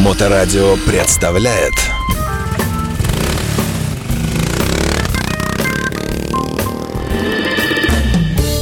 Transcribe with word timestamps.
Моторадио 0.00 0.76
представляет 0.86 1.74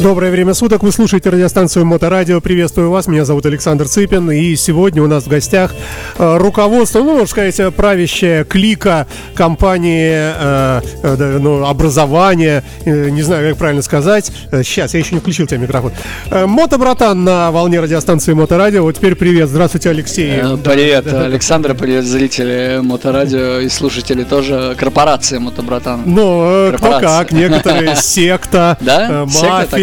Доброе 0.01 0.31
время 0.31 0.55
суток, 0.55 0.85
вы 0.85 0.93
слушаете 0.93 1.29
радиостанцию 1.29 1.85
Моторадио. 1.85 2.41
Приветствую 2.41 2.89
вас, 2.89 3.09
меня 3.09 3.25
зовут 3.25 3.47
Александр 3.47 3.89
Цыпин. 3.89 4.31
И 4.31 4.55
сегодня 4.55 5.03
у 5.03 5.09
нас 5.09 5.25
в 5.25 5.29
гостях 5.29 5.75
э, 6.19 6.37
руководство, 6.37 7.01
ну, 7.01 7.15
можно 7.15 7.27
сказать, 7.27 7.75
правящая 7.75 8.45
клика 8.45 9.09
компании 9.35 10.13
э, 10.13 10.81
э, 11.03 11.39
ну, 11.41 11.67
образования, 11.67 12.63
не 12.87 13.23
знаю, 13.23 13.51
как 13.51 13.59
правильно 13.59 13.83
сказать. 13.83 14.31
Сейчас, 14.53 14.95
я 14.95 15.01
еще 15.01 15.17
не 15.17 15.21
включил 15.21 15.49
тебе 15.49 15.59
микрофон. 15.59 15.91
Мотобратан 16.31 17.25
на 17.25 17.51
волне 17.51 17.81
радиостанции 17.81 18.35
Моторадио. 18.35 18.83
Вот 18.83 18.95
теперь 18.95 19.17
привет. 19.17 19.49
Здравствуйте, 19.49 19.91
Алексей. 19.91 20.31
Привет, 20.63 21.13
Александр, 21.13 21.75
привет, 21.75 22.05
зрители 22.05 22.79
Моторадио 22.83 23.59
и 23.59 23.69
слушатели 23.69 24.23
тоже 24.23 24.77
корпорации 24.79 25.39
Мотобратан. 25.39 26.03
Ну, 26.07 26.69
кто 26.69 26.79
Корпорация. 26.79 27.19
как, 27.19 27.33
некоторые 27.33 27.97
секта, 28.01 28.79
Да? 28.81 29.27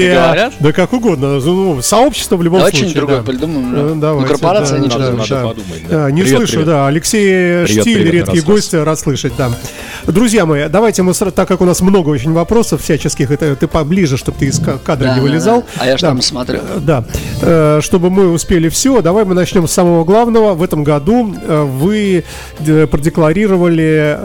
Мафия, 0.08 0.24
говорят? 0.26 0.54
да 0.60 0.72
как 0.74 0.94
угодно, 0.94 1.40
ну, 1.40 1.82
сообщество 1.82 2.36
в 2.38 2.44
любом 2.44 2.60
Давай 2.60 2.72
случае. 2.72 2.90
что-нибудь 2.90 3.08
другое 3.16 3.18
да. 3.26 3.32
придумаем. 3.32 3.72
Да? 4.00 4.08
давайте, 4.08 4.28
ну, 4.28 4.28
корпорация 4.38 4.78
да, 4.80 4.86
ничего 4.86 5.00
да, 5.00 5.12
да. 5.12 5.44
подумать, 5.48 5.84
да. 5.90 6.06
А, 6.06 6.10
Не 6.10 6.22
Привет, 6.22 6.38
слышу, 6.38 6.52
привет. 6.54 6.68
да. 6.68 6.88
Алексей 6.88 7.66
Привет, 7.66 7.70
Штиль, 7.82 7.96
привет, 8.10 8.14
редкий 8.28 8.42
гость, 8.42 8.74
рад 8.74 9.00
слышать, 9.00 9.34
да. 9.38 9.52
Друзья 10.06 10.46
мои, 10.46 10.68
давайте 10.70 11.02
мы, 11.04 11.14
так 11.14 11.48
как 11.48 11.62
у 11.62 11.66
нас 11.66 11.82
много 11.82 12.10
очень 12.10 12.34
вопросов 12.34 12.82
всяческих, 12.82 13.32
это 13.32 13.56
ты 13.56 13.68
поближе, 13.68 14.18
чтобы 14.18 14.38
ты 14.38 14.46
из 14.48 14.60
ка- 14.60 14.78
кадра 14.78 15.06
Да, 15.08 15.14
не 15.14 15.18
да, 15.18 15.22
вылезал. 15.24 15.62
да. 15.62 15.68
А 15.84 15.86
я 15.88 15.94
Да. 15.94 16.00
там 16.10 16.22
смотрю. 16.22 16.60
Э, 16.60 16.80
Да. 16.80 17.06
Э, 17.42 17.80
Чтобы 17.82 18.10
мы 18.10 18.30
успели 18.32 18.70
все, 18.70 19.02
давай 19.02 19.26
мы 19.26 19.34
начнем 19.34 19.68
с 19.68 19.72
самого 19.72 20.04
главного. 20.04 20.54
В 20.54 20.62
этом 20.64 20.84
году 20.84 21.34
э, 21.48 21.64
вы 21.64 22.24
продекларировали 22.60 24.18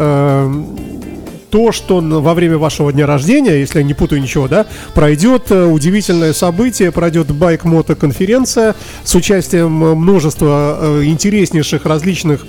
то, 1.51 1.73
что 1.73 2.01
во 2.01 2.35
время 2.35 2.59
вашего 2.59 2.93
дня 2.93 3.07
рождения, 3.07 3.59
если 3.59 3.79
я 3.79 3.85
не 3.85 3.95
путаю 3.95 4.23
ничего, 4.23 4.49
да, 4.49 4.67
пройдет 4.95 5.51
э, 5.51 5.65
удивительное 5.65 6.33
событие, 6.33 6.93
пройдет 6.93 7.31
байк-мото-конференция 7.33 8.75
с 9.05 9.15
участием 9.15 9.85
э, 9.85 9.95
множества 9.95 10.79
э, 10.81 11.05
интереснейших 11.05 11.85
различных 11.85 12.47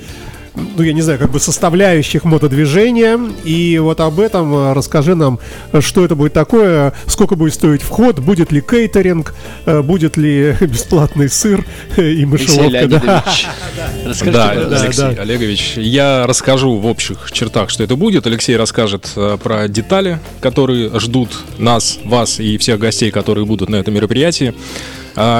ну, 0.55 0.83
я 0.83 0.93
не 0.93 1.01
знаю, 1.01 1.19
как 1.19 1.31
бы 1.31 1.39
составляющих 1.39 2.23
мотодвижения. 2.23 3.19
И 3.43 3.79
вот 3.79 3.99
об 3.99 4.19
этом 4.19 4.53
э, 4.53 4.73
расскажи 4.73 5.15
нам, 5.15 5.39
что 5.79 6.03
это 6.03 6.15
будет 6.15 6.33
такое, 6.33 6.93
сколько 7.07 7.35
будет 7.35 7.53
стоить 7.53 7.81
вход, 7.81 8.19
будет 8.19 8.51
ли 8.51 8.61
кейтеринг, 8.61 9.33
э, 9.65 9.81
будет 9.81 10.17
ли 10.17 10.55
бесплатный 10.61 11.29
сыр 11.29 11.65
э, 11.95 12.11
и 12.11 12.25
мышеловка. 12.25 12.87
Да. 12.87 13.25
Расскажите, 14.05 14.31
Да, 14.31 14.47
пожалуйста. 14.49 14.81
Алексей 14.83 15.15
да. 15.15 15.21
Олегович, 15.21 15.73
я 15.77 16.27
расскажу 16.27 16.77
в 16.77 16.85
общих 16.85 17.31
чертах, 17.31 17.69
что 17.69 17.83
это 17.83 17.95
будет. 17.95 18.27
Алексей 18.27 18.57
расскажет 18.57 19.09
про 19.43 19.67
детали, 19.67 20.19
которые 20.41 20.99
ждут 20.99 21.29
нас, 21.57 21.99
вас 22.03 22.39
и 22.39 22.57
всех 22.57 22.79
гостей, 22.79 23.11
которые 23.11 23.45
будут 23.45 23.69
на 23.69 23.77
этом 23.77 23.93
мероприятии. 23.93 24.53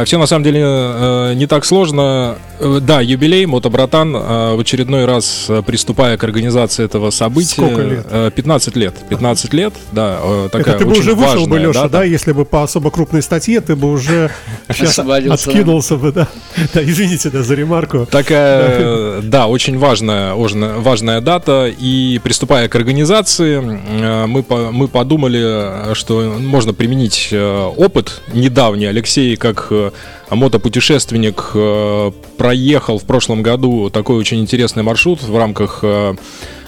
Все 0.05 0.17
на 0.17 0.25
самом 0.25 0.43
деле 0.43 0.61
э, 0.63 1.33
не 1.35 1.47
так 1.47 1.65
сложно. 1.65 2.35
Э, 2.59 2.79
Да, 2.81 3.01
юбилей, 3.01 3.45
мотобратан, 3.45 4.15
э, 4.15 4.55
в 4.55 4.59
очередной 4.59 5.05
раз 5.05 5.45
э, 5.49 5.61
приступая 5.65 6.17
к 6.17 6.23
организации 6.23 6.83
этого 6.85 7.09
события. 7.11 7.61
Сколько 7.61 7.81
лет? 7.81 8.05
Э, 8.09 8.29
15 8.35 8.75
лет. 8.75 8.93
15 9.09 9.53
лет, 9.53 9.73
да, 9.91 10.19
э, 10.21 10.49
такая 10.51 10.75
Это 10.75 10.83
ты 10.83 10.85
бы 10.85 10.91
уже 10.97 11.13
вышел 11.15 11.45
бы, 11.47 11.51
важная 11.55 11.67
Леша, 11.67 11.81
дата. 11.83 11.89
да, 11.91 12.03
если 12.03 12.31
бы 12.33 12.45
по 12.45 12.63
особо 12.63 12.91
крупной 12.91 13.21
статье 13.21 13.61
ты 13.61 13.75
бы 13.75 13.91
уже 13.91 14.29
сейчас 14.69 14.97
да. 14.97 15.15
откинулся 15.33 15.95
бы, 15.97 16.11
да. 16.11 16.27
Да, 16.73 16.83
извините, 16.83 17.29
да, 17.29 17.43
за 17.43 17.55
ремарку. 17.55 18.05
Такая, 18.05 19.21
да, 19.21 19.47
очень 19.47 19.77
важная, 19.77 20.33
важная, 20.35 20.77
важная 20.79 21.21
дата. 21.21 21.71
И 21.79 22.19
приступая 22.23 22.67
к 22.67 22.75
организации, 22.75 23.59
э, 23.61 24.25
мы, 24.27 24.43
по- 24.43 24.71
мы 24.71 24.87
подумали, 24.87 25.93
что 25.95 26.35
можно 26.39 26.73
применить 26.73 27.29
э, 27.31 27.69
опыт 27.77 28.21
недавний. 28.33 28.85
Алексей, 28.85 29.35
как 29.35 29.60
э, 29.69 29.91
мотопутешественник, 30.29 31.51
э, 31.53 32.11
проехал 32.37 32.97
в 32.97 33.03
прошлом 33.03 33.43
году 33.43 33.89
такой 33.89 34.17
очень 34.17 34.39
интересный 34.39 34.83
маршрут 34.83 35.21
в 35.21 35.37
рамках 35.37 35.79
э, 35.83 36.15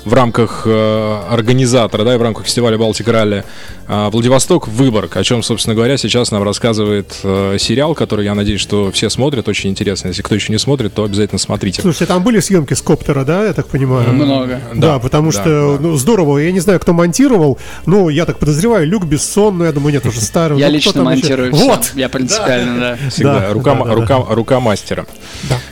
в 0.05 0.13
рамках 0.13 0.63
э, 0.65 1.21
организатора, 1.29 2.03
да, 2.03 2.15
и 2.15 2.17
в 2.17 2.21
рамках 2.21 2.45
фестиваля 2.45 2.77
Балтик 2.77 3.07
Ралли 3.07 3.43
э, 3.87 4.09
Владивосток 4.11 4.67
Выборг, 4.67 5.15
о 5.17 5.23
чем, 5.23 5.43
собственно 5.43 5.75
говоря, 5.75 5.97
сейчас 5.97 6.31
нам 6.31 6.43
рассказывает 6.43 7.19
э, 7.23 7.57
сериал, 7.59 7.95
который, 7.95 8.25
я 8.25 8.35
надеюсь, 8.35 8.61
что 8.61 8.91
все 8.91 9.09
смотрят, 9.09 9.47
очень 9.47 9.69
интересно. 9.69 10.09
Если 10.09 10.21
кто 10.21 10.35
еще 10.35 10.51
не 10.51 10.59
смотрит, 10.59 10.93
то 10.93 11.03
обязательно 11.03 11.39
смотрите. 11.39 11.81
Слушайте, 11.81 12.05
там 12.07 12.23
были 12.23 12.39
съемки 12.39 12.73
с 12.73 12.81
коптера, 12.81 13.23
да, 13.23 13.45
я 13.45 13.53
так 13.53 13.67
понимаю? 13.67 14.11
Много. 14.13 14.61
Да, 14.73 14.93
Да, 14.93 14.99
потому 14.99 15.31
да, 15.31 15.41
что, 15.41 15.77
да. 15.77 15.87
ну, 15.87 15.95
здорово. 15.95 16.39
Я 16.39 16.51
не 16.51 16.59
знаю, 16.59 16.79
кто 16.79 16.93
монтировал, 16.93 17.57
но 17.85 18.09
я 18.09 18.25
так 18.25 18.39
подозреваю, 18.39 18.87
Люк 18.87 19.05
Бессон, 19.05 19.57
ну, 19.57 19.65
я 19.65 19.71
думаю, 19.71 19.93
нет, 19.93 20.05
уже 20.05 20.19
старый. 20.21 20.59
Я 20.59 20.67
Ну, 20.67 20.73
лично 20.73 21.03
монтирую. 21.03 21.53
Вот! 21.53 21.91
Я 21.95 22.09
принципиально, 22.09 22.79
да. 22.79 23.09
Всегда 23.09 23.39
Да, 23.39 23.53
рука, 23.53 24.59
мастера. 24.59 25.05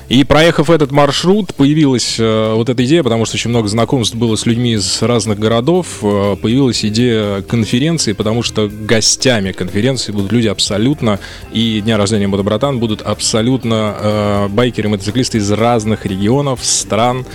И 0.09 0.23
проехав 0.23 0.69
этот 0.69 0.91
маршрут, 0.91 1.53
появилась 1.53 2.17
э, 2.19 2.53
вот 2.53 2.67
эта 2.67 2.83
идея, 2.83 3.01
потому 3.01 3.25
что 3.25 3.35
очень 3.35 3.49
много 3.49 3.69
знакомств 3.69 4.15
было 4.21 4.35
с 4.35 4.45
людьми 4.45 4.73
из 4.73 5.01
разных 5.01 5.39
городов, 5.39 5.97
э, 6.03 6.35
появилась 6.39 6.85
идея 6.85 7.41
конференции, 7.41 8.13
потому 8.13 8.43
что 8.43 8.69
гостями 8.69 9.51
конференции 9.51 10.11
будут 10.11 10.31
люди 10.31 10.47
абсолютно, 10.47 11.19
и 11.51 11.81
Дня 11.81 11.97
рождения 11.97 12.27
Мотобратан 12.27 12.79
будут 12.79 13.01
абсолютно 13.01 13.95
э, 13.97 14.47
байкеры, 14.49 14.89
мотоциклисты 14.89 15.39
из 15.39 15.51
разных 15.51 16.05
регионов, 16.05 16.59
стран, 16.63 17.25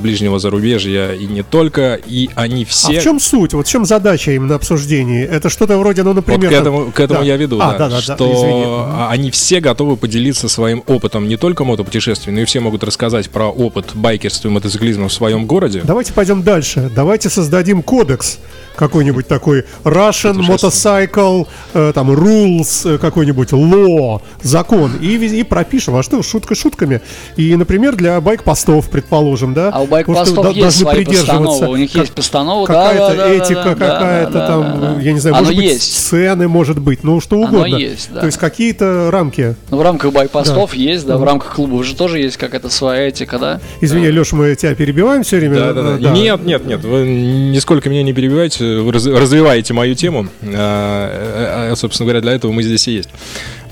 ближнего 0.00 0.38
зарубежья 0.38 1.12
и 1.12 1.26
не 1.26 1.42
только, 1.42 1.94
и 1.94 2.28
они 2.34 2.64
все... 2.64 2.98
А 2.98 3.00
в 3.00 3.02
чем 3.02 3.20
суть? 3.20 3.54
Вот 3.54 3.66
в 3.66 3.70
чем 3.70 3.84
задача 3.84 4.32
именно 4.32 4.54
обсуждений? 4.54 5.20
Это 5.22 5.48
что-то 5.48 5.78
вроде, 5.78 6.02
ну, 6.02 6.12
например... 6.12 6.50
Вот 6.50 6.56
к 6.56 6.60
этому, 6.60 6.92
к 6.92 7.00
этому 7.00 7.20
Да. 7.20 7.26
я 7.26 7.36
веду, 7.36 7.58
А, 7.60 7.72
да, 7.72 7.78
да, 7.78 7.88
да, 7.88 7.94
да, 7.96 8.00
что 8.02 8.32
извини. 8.32 8.64
а, 8.66 9.08
они 9.10 9.30
все 9.30 9.60
готовы 9.60 9.96
поделиться 9.96 10.48
своим 10.48 10.82
опытом 10.86 11.28
не 11.28 11.36
только 11.36 11.64
мотопутешествий, 11.64 12.32
но 12.32 12.40
и 12.40 12.44
все 12.44 12.60
могут 12.60 12.84
рассказать 12.84 13.30
про 13.30 13.46
опыт 13.48 13.90
байкерства 13.94 14.48
и 14.48 14.50
мотоциклизма 14.50 15.08
в 15.08 15.12
своем 15.12 15.46
городе. 15.46 15.82
Давайте 15.84 16.12
пойдем 16.12 16.42
дальше. 16.42 16.90
Давайте 16.94 17.30
создадим 17.30 17.82
кодекс 17.82 18.38
какой-нибудь 18.76 19.26
такой 19.28 19.64
Russian 19.84 20.38
Motorcycle, 20.38 21.46
э, 21.74 21.92
там, 21.94 22.10
rules, 22.10 22.94
э, 22.94 22.98
какой-нибудь 22.98 23.50
law, 23.52 24.20
закон, 24.42 24.92
и, 25.00 25.16
и 25.16 25.42
пропишем, 25.42 25.96
а 25.96 26.02
что, 26.02 26.22
шутка 26.22 26.54
шутками. 26.54 27.00
И, 27.36 27.54
например, 27.56 27.96
для 27.96 28.20
байк-постов, 28.20 28.88
предположим, 28.90 29.54
да? 29.54 29.70
А 29.72 29.80
у 29.82 29.86
байк-постов 29.86 30.44
да- 30.44 30.50
есть 30.50 30.60
должны 30.60 30.80
свои 30.82 31.04
придерживаться. 31.04 31.68
У 31.68 31.76
них 31.76 31.92
как- 31.92 32.02
есть 32.02 32.12
постанова, 32.12 32.66
да, 32.66 32.72
Какая-то 32.74 33.16
да, 33.16 33.16
да, 33.16 33.28
да, 33.28 33.34
этика, 33.34 33.54
да, 33.54 33.74
да, 33.74 33.74
какая-то 33.74 34.32
да, 34.32 34.46
там, 34.46 34.80
да, 34.80 34.94
да. 34.94 35.00
я 35.00 35.12
не 35.12 35.20
знаю, 35.20 35.36
Оно 35.36 35.44
может 35.46 35.56
быть, 35.56 35.64
есть. 35.72 35.96
сцены, 36.06 36.48
может 36.48 36.78
быть, 36.78 37.04
ну 37.04 37.20
что 37.20 37.36
Оно 37.36 37.46
угодно. 37.58 37.76
есть, 37.76 38.10
да. 38.12 38.20
То 38.20 38.26
есть 38.26 38.38
какие-то 38.38 39.10
рамки. 39.10 39.54
Ну, 39.70 39.76
в 39.78 39.82
рамках 39.82 40.12
байпостов 40.12 40.74
есть, 40.74 41.06
да, 41.06 41.16
в 41.18 41.24
рамках 41.24 41.54
клубов 41.54 41.84
же 41.84 41.94
тоже 41.94 42.18
есть 42.20 42.36
какая-то 42.36 42.68
своя 42.70 43.08
этика, 43.08 43.38
да? 43.38 43.60
Извини, 43.80 44.08
Леша, 44.08 44.36
мы 44.36 44.54
тебя 44.54 44.74
перебиваем 44.74 45.22
все 45.22 45.38
время. 45.38 45.54
Да, 45.56 45.72
да, 45.72 45.82
да. 45.96 46.10
Э, 46.10 46.12
Нет, 46.12 46.44
нет, 46.44 46.66
нет, 46.66 46.84
вы 46.84 47.04
нисколько 47.52 47.88
меня 47.90 48.02
не 48.02 48.12
перебивайте, 48.12 48.61
раз- 48.90 49.06
развиваете 49.06 49.74
мою 49.74 49.94
тему. 49.94 50.28
А, 50.42 51.68
а, 51.68 51.72
а, 51.72 51.76
собственно 51.76 52.06
говоря, 52.06 52.20
для 52.20 52.32
этого 52.32 52.52
мы 52.52 52.62
здесь 52.62 52.86
и 52.88 52.92
есть. 52.92 53.08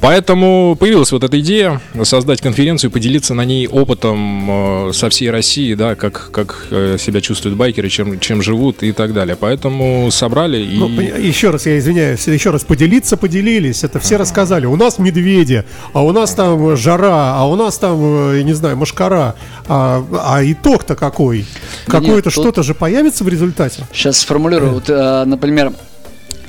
Поэтому 0.01 0.77
появилась 0.79 1.13
вот 1.13 1.25
эта 1.25 1.39
идея 1.41 1.81
создать 2.05 2.41
конференцию, 2.41 2.91
поделиться 2.91 3.35
на 3.35 3.45
ней 3.45 3.67
опытом 3.69 4.89
э, 4.89 4.93
со 4.93 5.11
всей 5.11 5.31
России, 5.31 5.75
да, 5.75 5.95
как, 5.95 6.31
как 6.33 6.67
э, 6.71 6.97
себя 6.99 7.21
чувствуют 7.21 7.57
байкеры, 7.59 7.89
чем, 7.89 8.19
чем 8.19 8.41
живут 8.43 8.83
и 8.83 8.93
так 8.93 9.13
далее. 9.13 9.37
Поэтому 9.39 10.11
собрали 10.11 10.59
и... 10.59 10.79
Ну, 10.79 10.89
еще 10.89 11.51
раз, 11.51 11.67
я 11.67 11.79
извиняюсь, 11.79 12.27
еще 12.27 12.51
раз, 12.51 12.65
поделиться 12.65 13.17
поделились, 13.17 13.85
это 13.85 14.01
все 14.01 14.17
рассказали. 14.17 14.67
У 14.67 14.77
нас 14.77 14.99
медведи, 14.99 15.65
а 15.93 16.03
у 16.03 16.13
нас 16.13 16.35
там 16.35 16.77
жара, 16.77 17.35
а 17.37 17.47
у 17.47 17.57
нас 17.57 17.77
там, 17.79 17.99
э, 18.33 18.39
я 18.39 18.43
не 18.43 18.55
знаю, 18.55 18.77
машкара. 18.77 19.35
А, 19.69 20.05
а 20.25 20.43
итог-то 20.45 20.97
какой? 20.97 21.45
Да 21.87 22.01
Какое-то 22.01 22.31
тут- 22.31 22.33
что-то 22.33 22.63
же 22.63 22.75
появится 22.75 23.23
в 23.23 23.29
результате? 23.29 23.87
Сейчас 23.93 24.19
сформулирую. 24.19 24.73
Вот, 24.73 24.89
э, 24.89 25.25
например, 25.27 25.73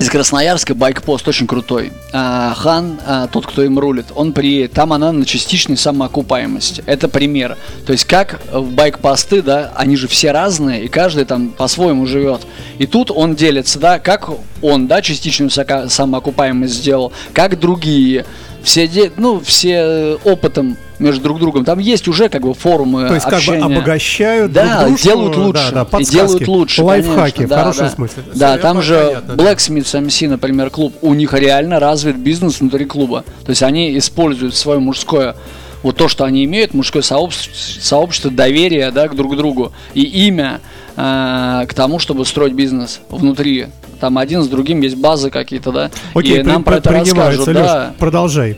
из 0.01 0.09
Красноярска 0.09 0.73
байкпост 0.73 1.27
очень 1.27 1.45
крутой. 1.45 1.93
А, 2.11 2.55
Хан, 2.55 2.99
а, 3.05 3.27
тот, 3.27 3.45
кто 3.45 3.61
им 3.61 3.77
рулит, 3.77 4.07
он 4.15 4.33
приедет. 4.33 4.73
Там 4.73 4.93
она 4.93 5.11
на 5.11 5.25
частичной 5.27 5.77
самоокупаемости. 5.77 6.83
Это 6.87 7.07
пример. 7.07 7.55
То 7.85 7.91
есть 7.91 8.05
как 8.05 8.41
в 8.51 8.71
байкпосты, 8.71 9.43
да, 9.43 9.71
они 9.75 9.95
же 9.95 10.07
все 10.07 10.31
разные, 10.31 10.85
и 10.85 10.87
каждый 10.87 11.25
там 11.25 11.49
по-своему 11.49 12.07
живет. 12.07 12.41
И 12.79 12.87
тут 12.87 13.11
он 13.11 13.35
делится, 13.35 13.77
да, 13.77 13.99
как 13.99 14.31
он, 14.63 14.87
да, 14.87 15.03
частичную 15.03 15.51
самоокупаемость 15.51 16.73
сделал, 16.73 17.13
как 17.31 17.59
другие. 17.59 18.25
Все, 18.63 18.89
ну, 19.17 19.39
все 19.39 19.75
э, 19.75 20.17
опытом 20.23 20.77
между 21.01 21.21
друг 21.23 21.39
другом. 21.39 21.65
Там 21.65 21.79
есть 21.79 22.07
уже 22.07 22.29
как 22.29 22.41
бы 22.43 22.53
форумы 22.53 23.07
То 23.07 23.15
есть 23.15 23.25
как 23.25 23.33
бы 23.33 23.37
общения. 23.37 23.63
обогащают 23.63 24.51
Да, 24.51 24.79
друг 24.85 24.89
дружку, 24.89 25.03
делают 25.03 25.35
лучше. 25.37 25.71
Да, 25.71 25.71
да, 25.71 25.81
и 25.81 25.85
подсказки, 25.85 26.13
делают 26.13 26.47
лучше. 26.47 26.83
Лайфхаки, 26.83 27.35
конечно, 27.35 27.45
в 27.45 27.49
да, 27.49 27.59
хорошем 27.59 27.85
да. 27.85 27.91
смысле. 27.91 28.23
Да, 28.35 28.51
Всё, 28.53 28.61
там 28.61 28.81
же 28.81 29.21
понятно. 29.25 29.31
Blacksmiths 29.33 30.01
MC, 30.05 30.27
например, 30.29 30.69
клуб, 30.69 30.93
у 31.01 31.13
них 31.13 31.33
реально 31.33 31.79
развит 31.79 32.17
бизнес 32.17 32.59
внутри 32.59 32.85
клуба. 32.85 33.23
То 33.45 33.49
есть 33.49 33.63
они 33.63 33.97
используют 33.97 34.55
свое 34.55 34.79
мужское 34.79 35.35
Вот 35.83 35.97
то, 35.97 36.07
что 36.07 36.25
они 36.25 36.45
имеют, 36.45 36.75
мужское 36.75 37.01
сообщество, 37.01 37.51
сообщество 37.81 38.29
доверия 38.29 38.91
да, 38.91 39.07
к 39.07 39.15
друг 39.15 39.35
другу 39.35 39.73
и 39.95 40.03
имя 40.03 40.61
э, 40.95 41.65
к 41.67 41.73
тому, 41.73 41.97
чтобы 41.97 42.23
строить 42.25 42.53
бизнес 42.53 42.99
внутри. 43.09 43.67
Там 43.99 44.17
один 44.19 44.43
с 44.43 44.47
другим 44.47 44.81
есть 44.81 44.95
базы 44.95 45.29
какие-то, 45.31 45.71
да. 45.71 45.91
Окей, 46.13 46.39
и 46.39 46.43
нам 46.43 46.63
при- 46.63 46.71
про 46.71 46.77
это 46.77 46.91
расскажут. 46.91 47.47
Лёш, 47.47 47.55
да. 47.55 47.93
продолжай. 47.97 48.57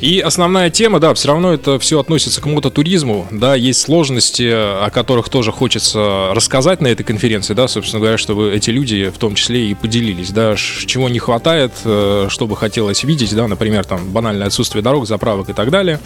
И 0.00 0.20
основная 0.20 0.70
тема, 0.70 1.00
да, 1.00 1.14
все 1.14 1.28
равно 1.28 1.52
это 1.52 1.78
все 1.78 2.00
относится 2.00 2.40
к 2.40 2.46
мототуризму, 2.46 3.26
да, 3.30 3.54
есть 3.54 3.80
сложности, 3.80 4.48
о 4.50 4.90
которых 4.90 5.28
тоже 5.28 5.52
хочется 5.52 6.30
рассказать 6.32 6.80
на 6.80 6.88
этой 6.88 7.02
конференции, 7.02 7.54
да, 7.54 7.66
собственно 7.66 8.00
говоря, 8.00 8.18
чтобы 8.18 8.52
эти 8.54 8.70
люди 8.70 9.10
в 9.14 9.18
том 9.18 9.34
числе 9.34 9.70
и 9.70 9.74
поделились, 9.74 10.30
да, 10.30 10.54
чего 10.56 11.08
не 11.08 11.18
хватает, 11.18 11.72
э, 11.84 12.26
что 12.28 12.46
бы 12.46 12.56
хотелось 12.56 13.04
видеть, 13.04 13.34
да, 13.34 13.48
например, 13.48 13.84
там 13.84 14.10
банальное 14.10 14.48
отсутствие 14.48 14.82
дорог, 14.82 15.06
заправок 15.06 15.48
и 15.48 15.52
так 15.52 15.70
далее, 15.70 16.00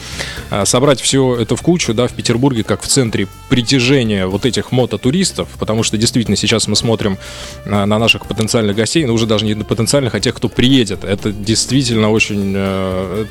А, 0.50 0.64
собрать 0.64 1.00
все 1.00 1.37
это 1.37 1.56
в 1.56 1.62
кучу, 1.62 1.94
да, 1.94 2.06
в 2.06 2.12
Петербурге 2.12 2.64
как 2.64 2.82
в 2.82 2.87
центре 2.87 3.26
притяжения 3.48 4.26
вот 4.26 4.46
этих 4.46 4.72
мототуристов, 4.72 5.48
потому 5.58 5.82
что 5.82 5.96
действительно 5.96 6.37
сейчас 6.37 6.69
мы 6.69 6.76
смотрим 6.76 7.19
на, 7.64 7.87
на 7.87 7.98
наших 7.98 8.26
потенциальных 8.26 8.76
гостей, 8.76 9.04
но 9.04 9.12
уже 9.12 9.26
даже 9.26 9.44
не 9.44 9.54
на 9.54 9.64
потенциальных, 9.64 10.14
а 10.14 10.20
тех, 10.20 10.34
кто 10.34 10.48
приедет, 10.48 11.04
это 11.04 11.32
действительно 11.32 12.10
очень 12.10 12.54
э, 12.56 13.25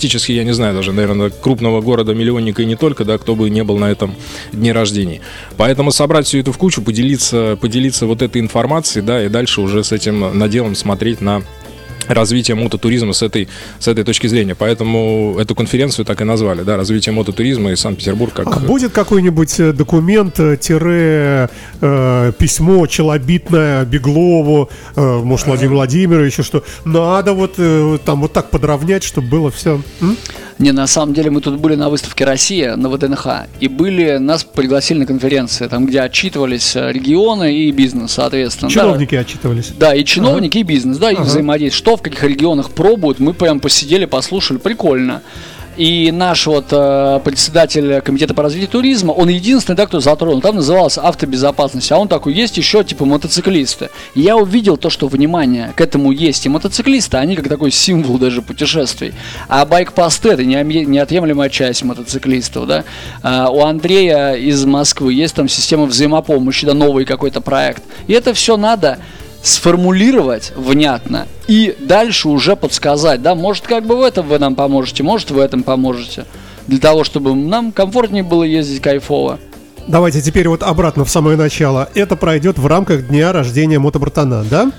практически, 0.00 0.32
я 0.32 0.44
не 0.44 0.54
знаю, 0.54 0.74
даже, 0.74 0.94
наверное, 0.94 1.28
крупного 1.28 1.82
города-миллионника 1.82 2.62
и 2.62 2.64
не 2.64 2.74
только, 2.74 3.04
да, 3.04 3.18
кто 3.18 3.34
бы 3.34 3.50
не 3.50 3.62
был 3.62 3.76
на 3.76 3.90
этом 3.90 4.14
дне 4.50 4.72
рождения. 4.72 5.20
Поэтому 5.58 5.92
собрать 5.92 6.26
всю 6.26 6.38
эту 6.38 6.52
в 6.52 6.56
кучу, 6.56 6.80
поделиться, 6.80 7.58
поделиться 7.60 8.06
вот 8.06 8.22
этой 8.22 8.40
информацией, 8.40 9.04
да, 9.04 9.22
и 9.22 9.28
дальше 9.28 9.60
уже 9.60 9.84
с 9.84 9.92
этим 9.92 10.38
наделом 10.38 10.74
смотреть 10.74 11.20
на 11.20 11.42
развитие 12.14 12.54
мототуризма 12.54 13.12
с 13.12 13.22
этой, 13.22 13.48
с 13.78 13.88
этой 13.88 14.04
точки 14.04 14.26
зрения. 14.26 14.54
Поэтому 14.54 15.36
эту 15.38 15.54
конференцию 15.54 16.04
так 16.04 16.20
и 16.20 16.24
назвали, 16.24 16.62
да, 16.62 16.76
развитие 16.76 17.12
мототуризма 17.12 17.72
и 17.72 17.76
Санкт-Петербург 17.76 18.32
как... 18.32 18.46
А 18.48 18.60
будет 18.60 18.92
какой-нибудь 18.92 19.60
э, 19.60 19.72
документ, 19.72 20.38
э, 20.38 20.56
тире, 20.56 21.50
э, 21.80 22.32
письмо 22.38 22.86
челобитное 22.86 23.84
Беглову, 23.84 24.70
э, 24.96 25.20
может, 25.22 25.46
Владимир 25.46 25.74
Владимировичу, 25.74 26.42
что 26.42 26.64
надо 26.84 27.32
вот 27.32 27.54
э, 27.58 27.98
там 28.04 28.20
вот 28.20 28.32
так 28.32 28.50
подровнять, 28.50 29.02
чтобы 29.04 29.28
было 29.28 29.50
все... 29.50 29.80
Не, 30.60 30.72
на 30.72 30.86
самом 30.86 31.14
деле 31.14 31.30
мы 31.30 31.40
тут 31.40 31.58
были 31.58 31.74
на 31.74 31.88
выставке 31.88 32.26
«Россия» 32.26 32.76
на 32.76 32.90
ВДНХ, 32.90 33.26
и 33.60 33.66
были, 33.68 34.18
нас 34.18 34.44
пригласили 34.44 34.98
на 34.98 35.06
конференции, 35.06 35.66
там, 35.68 35.86
где 35.86 36.02
отчитывались 36.02 36.76
э, 36.76 36.92
регионы 36.92 37.54
и 37.54 37.70
бизнес, 37.70 38.12
соответственно. 38.12 38.68
Да. 38.68 38.74
Чиновники 38.74 39.14
отчитывались. 39.14 39.72
Да, 39.78 39.94
и 39.94 40.04
чиновники, 40.04 40.58
и 40.58 40.62
бизнес, 40.62 40.98
да, 40.98 41.12
и 41.12 41.14
Ага. 41.14 41.22
взаимодействие. 41.24 41.78
Что 41.78 41.96
в 41.96 42.02
каких 42.02 42.22
регионах 42.24 42.72
пробуют, 42.72 43.20
мы 43.20 43.32
прям 43.32 43.58
посидели, 43.60 44.04
послушали, 44.04 44.58
прикольно. 44.58 45.22
И 45.76 46.10
наш 46.12 46.46
вот 46.46 46.66
э, 46.72 47.20
председатель 47.24 48.00
комитета 48.00 48.34
по 48.34 48.42
развитию 48.42 48.68
туризма, 48.68 49.12
он 49.12 49.28
единственный, 49.28 49.76
да, 49.76 49.86
кто 49.86 50.00
затронул. 50.00 50.40
Там 50.40 50.56
называлось 50.56 50.98
автобезопасность, 50.98 51.90
а 51.92 51.98
он 51.98 52.08
такой, 52.08 52.34
есть 52.34 52.56
еще 52.56 52.84
типа 52.84 53.04
мотоциклисты. 53.04 53.90
И 54.14 54.20
я 54.20 54.36
увидел 54.36 54.76
то, 54.76 54.90
что 54.90 55.08
внимание 55.08 55.72
к 55.74 55.80
этому 55.80 56.12
есть. 56.12 56.46
И 56.46 56.48
мотоциклисты, 56.48 57.16
они 57.16 57.36
как 57.36 57.48
такой 57.48 57.70
символ 57.70 58.18
даже 58.18 58.42
путешествий. 58.42 59.14
А 59.48 59.64
байк-посты 59.64 60.30
это 60.30 60.44
неотъемлемая 60.44 61.48
часть 61.48 61.82
мотоциклистов, 61.82 62.66
да. 62.66 62.84
А, 63.22 63.48
у 63.50 63.64
Андрея 63.64 64.34
из 64.34 64.64
Москвы 64.64 65.14
есть 65.14 65.34
там 65.34 65.48
система 65.48 65.86
взаимопомощи, 65.86 66.66
да, 66.66 66.74
новый 66.74 67.04
какой-то 67.04 67.40
проект. 67.40 67.82
И 68.06 68.12
это 68.12 68.34
все 68.34 68.56
надо 68.56 68.98
сформулировать 69.42 70.52
внятно 70.56 71.26
и 71.46 71.76
дальше 71.78 72.28
уже 72.28 72.56
подсказать, 72.56 73.22
да, 73.22 73.34
может 73.34 73.66
как 73.66 73.84
бы 73.84 73.96
в 73.96 74.02
этом 74.02 74.28
вы 74.28 74.38
нам 74.38 74.54
поможете, 74.54 75.02
может 75.02 75.30
в 75.30 75.38
этом 75.38 75.62
поможете, 75.62 76.26
для 76.66 76.78
того, 76.78 77.04
чтобы 77.04 77.34
нам 77.34 77.72
комфортнее 77.72 78.22
было 78.22 78.44
ездить 78.44 78.82
кайфово. 78.82 79.38
Давайте 79.86 80.20
теперь 80.20 80.48
вот 80.48 80.62
обратно 80.62 81.04
в 81.04 81.10
самое 81.10 81.36
начало. 81.36 81.88
Это 81.94 82.14
пройдет 82.14 82.58
в 82.58 82.66
рамках 82.66 83.08
дня 83.08 83.32
рождения 83.32 83.78
мотобратана, 83.78 84.44
да? 84.48 84.70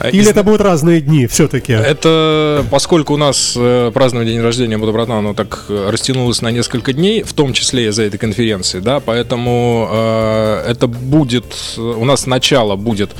А, 0.00 0.08
Или 0.10 0.22
из- 0.22 0.28
это 0.28 0.42
будут 0.44 0.60
разные 0.60 1.00
дни 1.00 1.26
все-таки? 1.26 1.72
Это 1.72 2.64
поскольку 2.70 3.14
у 3.14 3.16
нас 3.16 3.54
э, 3.56 3.90
празднование 3.92 4.34
день 4.34 4.42
рождения 4.42 4.76
Мотобратана, 4.76 5.18
оно 5.18 5.34
так 5.34 5.64
э, 5.68 5.90
растянулось 5.90 6.40
на 6.42 6.50
несколько 6.52 6.92
дней, 6.92 7.22
в 7.24 7.32
том 7.32 7.52
числе 7.52 7.88
из-за 7.88 8.04
этой 8.04 8.18
конференции, 8.18 8.78
да, 8.80 9.00
поэтому 9.00 9.88
э, 9.90 10.64
это 10.70 10.86
будет, 10.86 11.44
у 11.76 12.04
нас 12.04 12.26
начало 12.26 12.76
будет, 12.76 13.10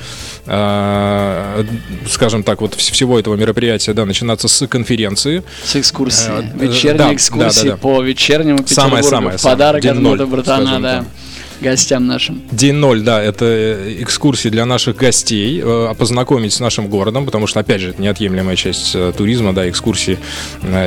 э, 0.47 1.65
скажем 2.09 2.43
так, 2.43 2.61
вот 2.61 2.75
вс- 2.75 2.93
всего 2.93 3.19
этого 3.19 3.35
мероприятия, 3.35 3.93
да, 3.93 4.05
начинаться 4.05 4.49
с 4.49 4.67
конференции. 4.67 5.43
С 5.65 5.77
экскурсии, 5.77 6.29
Э, 6.31 6.43
э, 6.61 6.67
вечерней 6.67 6.99
да, 6.99 7.15
экскурсии 7.15 7.57
да, 7.59 7.65
да, 7.65 7.71
да. 7.73 7.77
по 7.77 8.03
вечернему 8.03 8.59
Петербургу. 8.59 8.81
Самое-самое, 9.03 9.39
подарок 9.43 9.83
самое. 9.83 9.99
от 9.99 10.03
мода 10.03 10.27
братана, 10.27 10.81
да, 10.81 10.99
так. 10.99 11.05
Гостям 11.61 12.07
нашим. 12.07 12.43
День 12.51 12.75
ноль, 12.75 13.03
да, 13.03 13.23
это 13.23 13.45
э, 13.45 13.97
экскурсии 14.01 14.49
для 14.49 14.67
наших 14.67 14.97
гостей, 14.97 15.61
э, 15.65 15.95
познакомить 15.99 16.53
с 16.53 16.61
нашим 16.61 16.89
городом, 16.89 17.25
потому 17.27 17.47
что, 17.47 17.61
опять 17.61 17.81
же, 17.81 17.91
это 17.91 18.03
неотъемлемая 18.03 18.57
часть 18.57 18.93
э, 18.95 19.13
туризма, 19.17 19.53
да, 19.53 19.69
экскурсии 19.69 20.19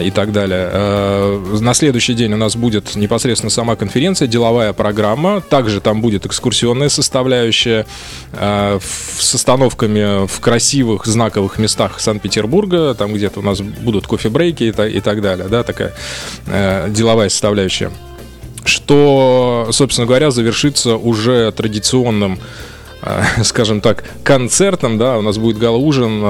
и 0.03 0.11
так 0.11 0.31
далее. 0.31 1.39
На 1.59 1.73
следующий 1.73 2.13
день 2.13 2.33
у 2.33 2.37
нас 2.37 2.55
будет 2.55 2.95
непосредственно 2.95 3.49
сама 3.49 3.75
конференция, 3.75 4.27
деловая 4.27 4.73
программа, 4.73 5.41
также 5.41 5.81
там 5.81 6.01
будет 6.01 6.25
экскурсионная 6.25 6.89
составляющая 6.89 7.85
с 8.33 9.35
остановками 9.35 10.25
в 10.27 10.39
красивых, 10.39 11.05
знаковых 11.05 11.57
местах 11.59 11.99
Санкт-Петербурга, 11.99 12.93
там 12.93 13.13
где-то 13.13 13.39
у 13.39 13.43
нас 13.43 13.61
будут 13.61 14.07
кофе-брейки 14.07 14.63
и, 14.65 14.71
та- 14.71 14.87
и 14.87 14.99
так 14.99 15.21
далее, 15.21 15.47
да, 15.47 15.63
такая 15.63 15.93
деловая 16.89 17.29
составляющая 17.29 17.91
что, 18.65 19.69
собственно 19.71 20.07
говоря, 20.07 20.31
завершится 20.31 20.95
уже 20.95 21.51
традиционным 21.51 22.39
э, 23.01 23.23
скажем 23.43 23.81
так, 23.81 24.03
концертом, 24.23 24.97
да, 24.97 25.17
у 25.17 25.21
нас 25.21 25.37
будет 25.37 25.57
гала-ужин, 25.57 26.21
э, 26.23 26.25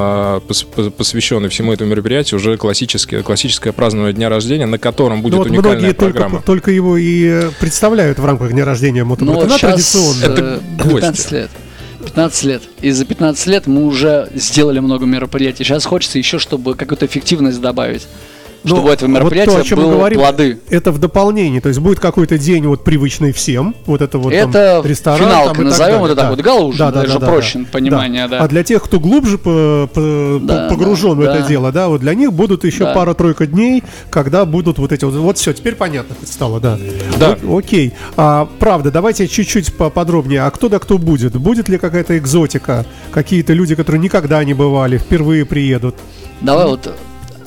пос- 0.47 0.65
пос- 0.75 0.91
посвященный 0.91 1.49
всему 1.49 1.73
этому 1.73 1.89
мероприятию, 1.91 2.39
уже 2.39 2.57
классическое, 2.57 3.23
классическое 3.23 3.73
празднование 3.73 4.13
дня 4.13 4.29
рождения, 4.29 4.65
на 4.65 4.77
котором 4.77 5.21
будет 5.21 5.33
Ну 5.33 5.37
вот 5.39 5.47
уникальная 5.47 5.79
многие 5.79 5.93
только, 5.93 6.13
программа. 6.19 6.41
только 6.41 6.71
его 6.71 6.97
и 6.97 7.49
представляют 7.59 8.19
в 8.19 8.25
рамках 8.25 8.51
дня 8.51 8.65
рождения 8.65 9.03
Ну 9.03 9.09
мотобратана 9.09 9.47
вот 9.49 9.59
сейчас 9.59 9.91
традиционно. 9.91 10.23
Это 10.33 10.61
15 10.79 10.91
гости. 11.21 11.33
лет. 11.33 11.49
15 12.03 12.43
лет. 12.45 12.61
И 12.81 12.89
за 12.91 13.05
15 13.05 13.47
лет 13.47 13.67
мы 13.67 13.85
уже 13.85 14.27
сделали 14.33 14.79
много 14.79 15.05
мероприятий. 15.05 15.63
Сейчас 15.63 15.85
хочется 15.85 16.17
еще, 16.17 16.39
чтобы 16.39 16.73
какую-то 16.73 17.05
эффективность 17.05 17.61
добавить. 17.61 18.07
Но 18.63 18.75
Чтобы 18.75 18.89
у 18.89 18.91
этого 18.91 19.07
Ну, 19.09 19.13
вот 19.15 19.19
мероприятия 19.23 19.51
то, 19.51 19.57
о 19.57 19.63
чем 19.63 19.79
мы 19.79 19.85
было 19.85 19.93
говорим, 19.95 20.19
плоды. 20.19 20.59
Это 20.69 20.91
в 20.91 20.99
дополнении, 20.99 21.59
то 21.59 21.69
есть 21.69 21.79
будет 21.79 21.99
какой-то 21.99 22.37
день 22.37 22.67
вот 22.67 22.83
привычный 22.83 23.31
всем, 23.31 23.73
вот 23.87 24.01
это 24.03 24.19
вот 24.19 24.31
Это 24.31 24.51
там, 24.81 24.85
ресторан. 24.85 25.19
финалка, 25.19 25.47
там, 25.47 25.55
так 25.55 25.65
назовем 25.65 25.91
далее, 25.93 26.05
это 26.05 26.15
так 26.15 26.25
да. 26.25 26.29
вот, 26.29 26.39
гала-ужин, 26.41 26.77
Да, 26.77 26.91
да, 26.91 27.01
даже 27.01 27.13
да, 27.13 27.19
да, 27.19 27.25
проще 27.27 27.59
да. 27.59 27.65
понимание, 27.71 28.27
да. 28.27 28.39
А 28.39 28.47
для 28.47 28.63
тех, 28.63 28.83
кто 28.83 28.99
глубже 28.99 29.39
по- 29.39 29.89
по- 29.91 30.39
Да, 30.43 30.67
погружен 30.69 31.17
в 31.17 31.23
да, 31.23 31.31
это 31.33 31.41
да. 31.41 31.47
дело, 31.47 31.71
да, 31.71 31.87
вот 31.87 32.01
для 32.01 32.13
них 32.13 32.33
будут 32.33 32.63
еще 32.63 32.83
Да. 32.83 32.93
пара-тройка 32.93 33.47
дней, 33.47 33.81
когда 34.11 34.45
будут 34.45 34.77
вот 34.77 34.91
эти 34.91 35.05
вот, 35.05 35.15
вот 35.15 35.37
все, 35.39 35.53
теперь 35.53 35.73
понятно 35.73 36.15
стало, 36.25 36.59
да. 36.59 36.77
Да. 37.19 37.37
Вот, 37.41 37.63
окей. 37.65 37.93
А, 38.15 38.47
правда, 38.59 38.91
давайте 38.91 39.27
чуть-чуть 39.27 39.73
поподробнее. 39.73 40.41
А 40.43 40.51
кто 40.51 40.69
да 40.69 40.77
кто 40.77 40.99
будет? 40.99 41.35
Будет 41.35 41.67
ли 41.67 41.79
какая-то 41.79 42.15
экзотика? 42.17 42.85
Какие-то 43.11 43.53
люди, 43.53 43.73
которые 43.73 44.01
никогда 44.01 44.43
не 44.43 44.53
бывали, 44.53 44.99
впервые 44.99 45.45
приедут? 45.45 45.95
Давай 46.41 46.67
вот 46.67 46.93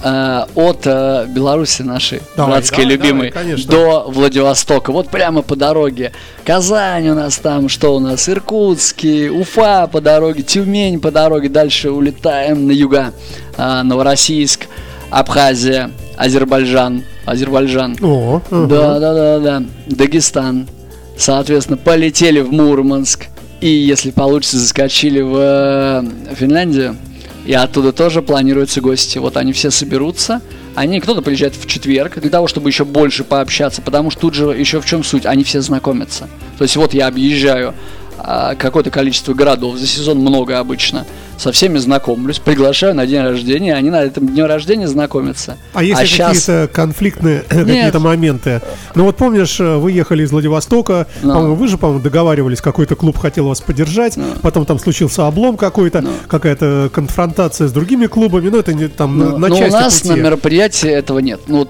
э, 0.04 0.44
от 0.54 0.82
э, 0.84 1.26
Беларуси 1.28 1.82
нашей, 1.82 2.20
Давай, 2.37 2.52
братской 2.52 2.84
давай, 2.84 2.96
любимой, 2.96 3.30
давай, 3.30 3.44
конечно. 3.44 3.70
до 3.70 4.04
Владивостока. 4.08 4.92
Вот 4.92 5.08
прямо 5.08 5.42
по 5.42 5.56
дороге. 5.56 6.12
Казань 6.44 7.08
у 7.08 7.14
нас 7.14 7.38
там, 7.38 7.68
что 7.68 7.96
у 7.96 7.99
нас? 7.99 8.28
Иркутский, 8.28 9.30
Уфа 9.30 9.87
по 9.87 10.00
дороге, 10.00 10.42
Тюмень 10.42 11.00
по 11.00 11.11
дороге. 11.11 11.49
Дальше 11.49 11.90
улетаем 11.90 12.66
на 12.66 12.73
юга. 12.73 13.12
Э, 13.56 13.82
Новороссийск, 13.82 14.66
Абхазия, 15.11 15.90
Азербайджан. 16.16 17.04
Азербайджан. 17.25 17.96
О, 18.02 18.42
ага. 18.50 18.66
Да, 18.66 18.99
да, 19.00 19.14
да, 19.14 19.38
да. 19.38 19.62
Дагестан. 19.87 20.68
Соответственно, 21.16 21.78
полетели 21.78 22.40
в 22.40 22.52
Мурманск. 22.52 23.26
И, 23.61 23.68
если 23.68 24.11
получится, 24.11 24.58
заскочили 24.58 25.23
в 25.23 25.37
э, 25.38 26.34
Финляндию. 26.34 26.96
И 27.44 27.52
оттуда 27.52 27.92
тоже 27.92 28.22
планируются 28.22 28.80
гости. 28.80 29.18
Вот 29.18 29.36
они 29.36 29.52
все 29.52 29.70
соберутся. 29.70 30.40
Они, 30.74 31.00
кто-то 31.00 31.22
приезжает 31.22 31.54
в 31.54 31.66
четверг 31.66 32.18
для 32.18 32.30
того, 32.30 32.48
чтобы 32.48 32.70
еще 32.70 32.84
больше 32.84 33.22
пообщаться, 33.22 33.82
потому 33.82 34.10
что 34.10 34.22
тут 34.22 34.34
же 34.34 34.46
еще 34.46 34.80
в 34.80 34.86
чем 34.86 35.04
суть, 35.04 35.26
они 35.26 35.44
все 35.44 35.60
знакомятся. 35.60 36.28
То 36.58 36.64
есть 36.64 36.76
вот 36.76 36.94
я 36.94 37.06
объезжаю 37.06 37.74
а, 38.18 38.54
какое-то 38.54 38.90
количество 38.90 39.34
городов, 39.34 39.76
за 39.76 39.86
сезон 39.86 40.18
много 40.18 40.58
обычно, 40.58 41.06
со 41.36 41.52
всеми 41.52 41.78
знакомлюсь, 41.78 42.38
приглашаю 42.38 42.94
на 42.94 43.06
день 43.06 43.22
рождения, 43.22 43.74
они 43.74 43.90
на 43.90 44.02
этом 44.04 44.28
дне 44.28 44.46
рождения 44.46 44.88
знакомятся. 44.88 45.56
А 45.72 45.82
если 45.82 46.04
щас- 46.04 46.28
какие-то 46.44 46.70
конфликтные 46.72 47.40
какие-то 47.48 47.98
моменты? 48.00 48.60
Ну 48.94 49.04
вот 49.04 49.16
помнишь, 49.16 49.58
э, 49.60 49.76
вы 49.76 49.92
ехали 49.92 50.22
из 50.22 50.30
Владивостока, 50.32 51.06
Ну. 51.22 51.32
по-моему, 51.34 51.54
вы 51.56 51.68
же, 51.68 51.76
по-моему, 51.78 52.02
договаривались, 52.02 52.60
какой-то 52.60 52.96
клуб 52.96 53.18
хотел 53.18 53.48
вас 53.48 53.60
поддержать, 53.60 54.16
Ну. 54.16 54.24
потом 54.42 54.64
там 54.66 54.78
случился 54.78 55.26
облом 55.26 55.56
какой-то, 55.56 56.00
Ну. 56.02 56.10
какая-то 56.28 56.90
конфронтация 56.92 57.68
с 57.68 57.72
другими 57.72 58.06
клубами, 58.06 58.48
ну 58.48 58.58
это 58.58 58.72
не 58.72 58.88
там 58.88 59.18
на, 59.18 59.24
Ну, 59.30 59.38
на 59.38 59.48
но 59.48 59.54
у 59.56 59.58
части 59.58 59.72
нас 59.74 60.00
пути. 60.00 60.14
на 60.14 60.22
мероприятии 60.22 60.90
этого 60.90 61.18
нет. 61.18 61.40
Ну, 61.46 61.68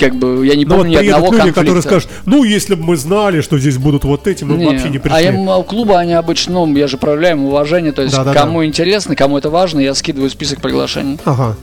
как 0.00 0.16
бы, 0.16 0.46
я 0.46 0.56
не 0.56 0.64
Ну 0.64 0.70
вот 0.70 0.76
помню 0.82 0.92
ни 0.92 0.96
приедут 0.96 1.14
одного 1.16 1.32
люди, 1.32 1.36
конфликта. 1.52 1.60
которые 1.60 1.82
скажут, 1.82 2.08
ну, 2.26 2.44
если 2.44 2.74
бы 2.74 2.82
мы 2.84 2.96
знали, 2.96 3.40
что 3.40 3.58
здесь 3.58 3.76
будут 3.78 4.04
вот 4.04 4.26
эти, 4.26 4.44
мы 4.44 4.56
Не, 4.56 4.66
вообще 4.66 4.88
не 4.88 4.98
пришли. 4.98 5.26
а 5.48 5.56
у 5.58 5.62
клуба 5.62 5.98
они 5.98 6.14
обычно, 6.14 6.54
ну, 6.66 6.76
я 6.76 6.86
же 6.88 6.96
проявляю 6.96 7.36
им 7.36 7.44
уважение, 7.44 7.92
то 7.92 8.02
есть 8.02 8.14
Да-да-да. 8.16 8.40
кому 8.40 8.64
интересно, 8.64 9.14
кому 9.14 9.38
это 9.38 9.50
важно, 9.50 9.80
я 9.80 9.94
скидываю 9.94 10.30
список 10.30 10.60
приглашений. 10.60 11.18
Ага. 11.24 11.56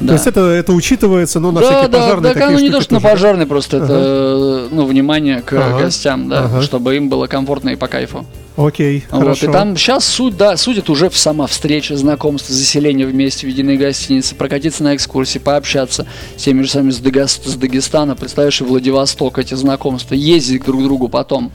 Да. 0.00 0.06
То 0.08 0.12
есть 0.14 0.26
это, 0.26 0.40
это 0.40 0.72
учитывается, 0.72 1.40
но 1.40 1.52
на 1.52 1.60
да, 1.60 1.66
всякие 1.66 1.88
да, 1.88 1.98
пожарные 1.98 2.34
да, 2.34 2.40
такие 2.40 2.56
ну 2.56 2.64
не 2.64 2.70
то, 2.70 2.80
что 2.80 2.94
на 2.94 3.00
тоже. 3.00 3.12
пожарный, 3.12 3.46
просто 3.46 3.76
это, 3.76 4.68
ну, 4.70 4.86
внимание 4.86 5.42
к 5.42 5.52
Ага, 5.52 5.84
гостям, 5.84 6.28
да, 6.28 6.44
ага. 6.44 6.62
чтобы 6.62 6.96
им 6.96 7.10
было 7.10 7.26
комфортно 7.26 7.68
и 7.68 7.76
по 7.76 7.86
кайфу. 7.86 8.24
Окей, 8.56 9.04
Вот, 9.10 9.20
хорошо. 9.20 9.46
и 9.48 9.52
там 9.52 9.76
сейчас 9.76 10.04
суть, 10.06 10.36
да, 10.36 10.56
судят 10.56 10.88
уже 10.90 11.08
в 11.10 11.16
сама 11.18 11.46
встреча, 11.46 11.96
знакомство, 11.96 12.54
заселение 12.54 13.06
вместе 13.06 13.46
в 13.46 13.50
единой 13.50 13.76
гостинице, 13.76 14.34
прокатиться 14.34 14.82
на 14.82 14.96
экскурсии, 14.96 15.38
пообщаться 15.38 16.06
с 16.36 16.42
теми 16.42 16.62
же 16.62 16.70
самыми 16.70 16.90
с, 16.90 16.98
Дагас- 16.98 17.40
с 17.46 17.54
Дагестана, 17.56 18.16
представляешь, 18.16 18.60
и 18.60 18.64
Владивосток, 18.64 19.38
эти 19.38 19.54
знакомства, 19.54 20.14
ездить 20.14 20.64
друг 20.64 20.80
к 20.80 20.84
другу 20.84 21.08
потом. 21.08 21.52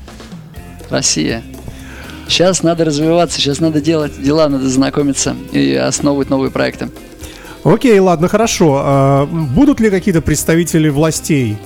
Россия. 0.90 1.44
Сейчас 2.28 2.64
надо 2.64 2.86
развиваться, 2.86 3.40
сейчас 3.40 3.60
надо 3.60 3.82
делать 3.82 4.22
дела, 4.22 4.48
надо 4.50 4.68
знакомиться 4.70 5.36
и 5.52 5.74
основывать 5.76 6.30
новые 6.30 6.50
проекты. 6.52 6.90
Окей, 7.66 7.98
ладно, 7.98 8.28
хорошо. 8.28 8.80
А, 8.80 9.26
будут 9.26 9.80
ли 9.80 9.90
какие-то 9.90 10.22
представители 10.22 10.88
властей? 10.88 11.58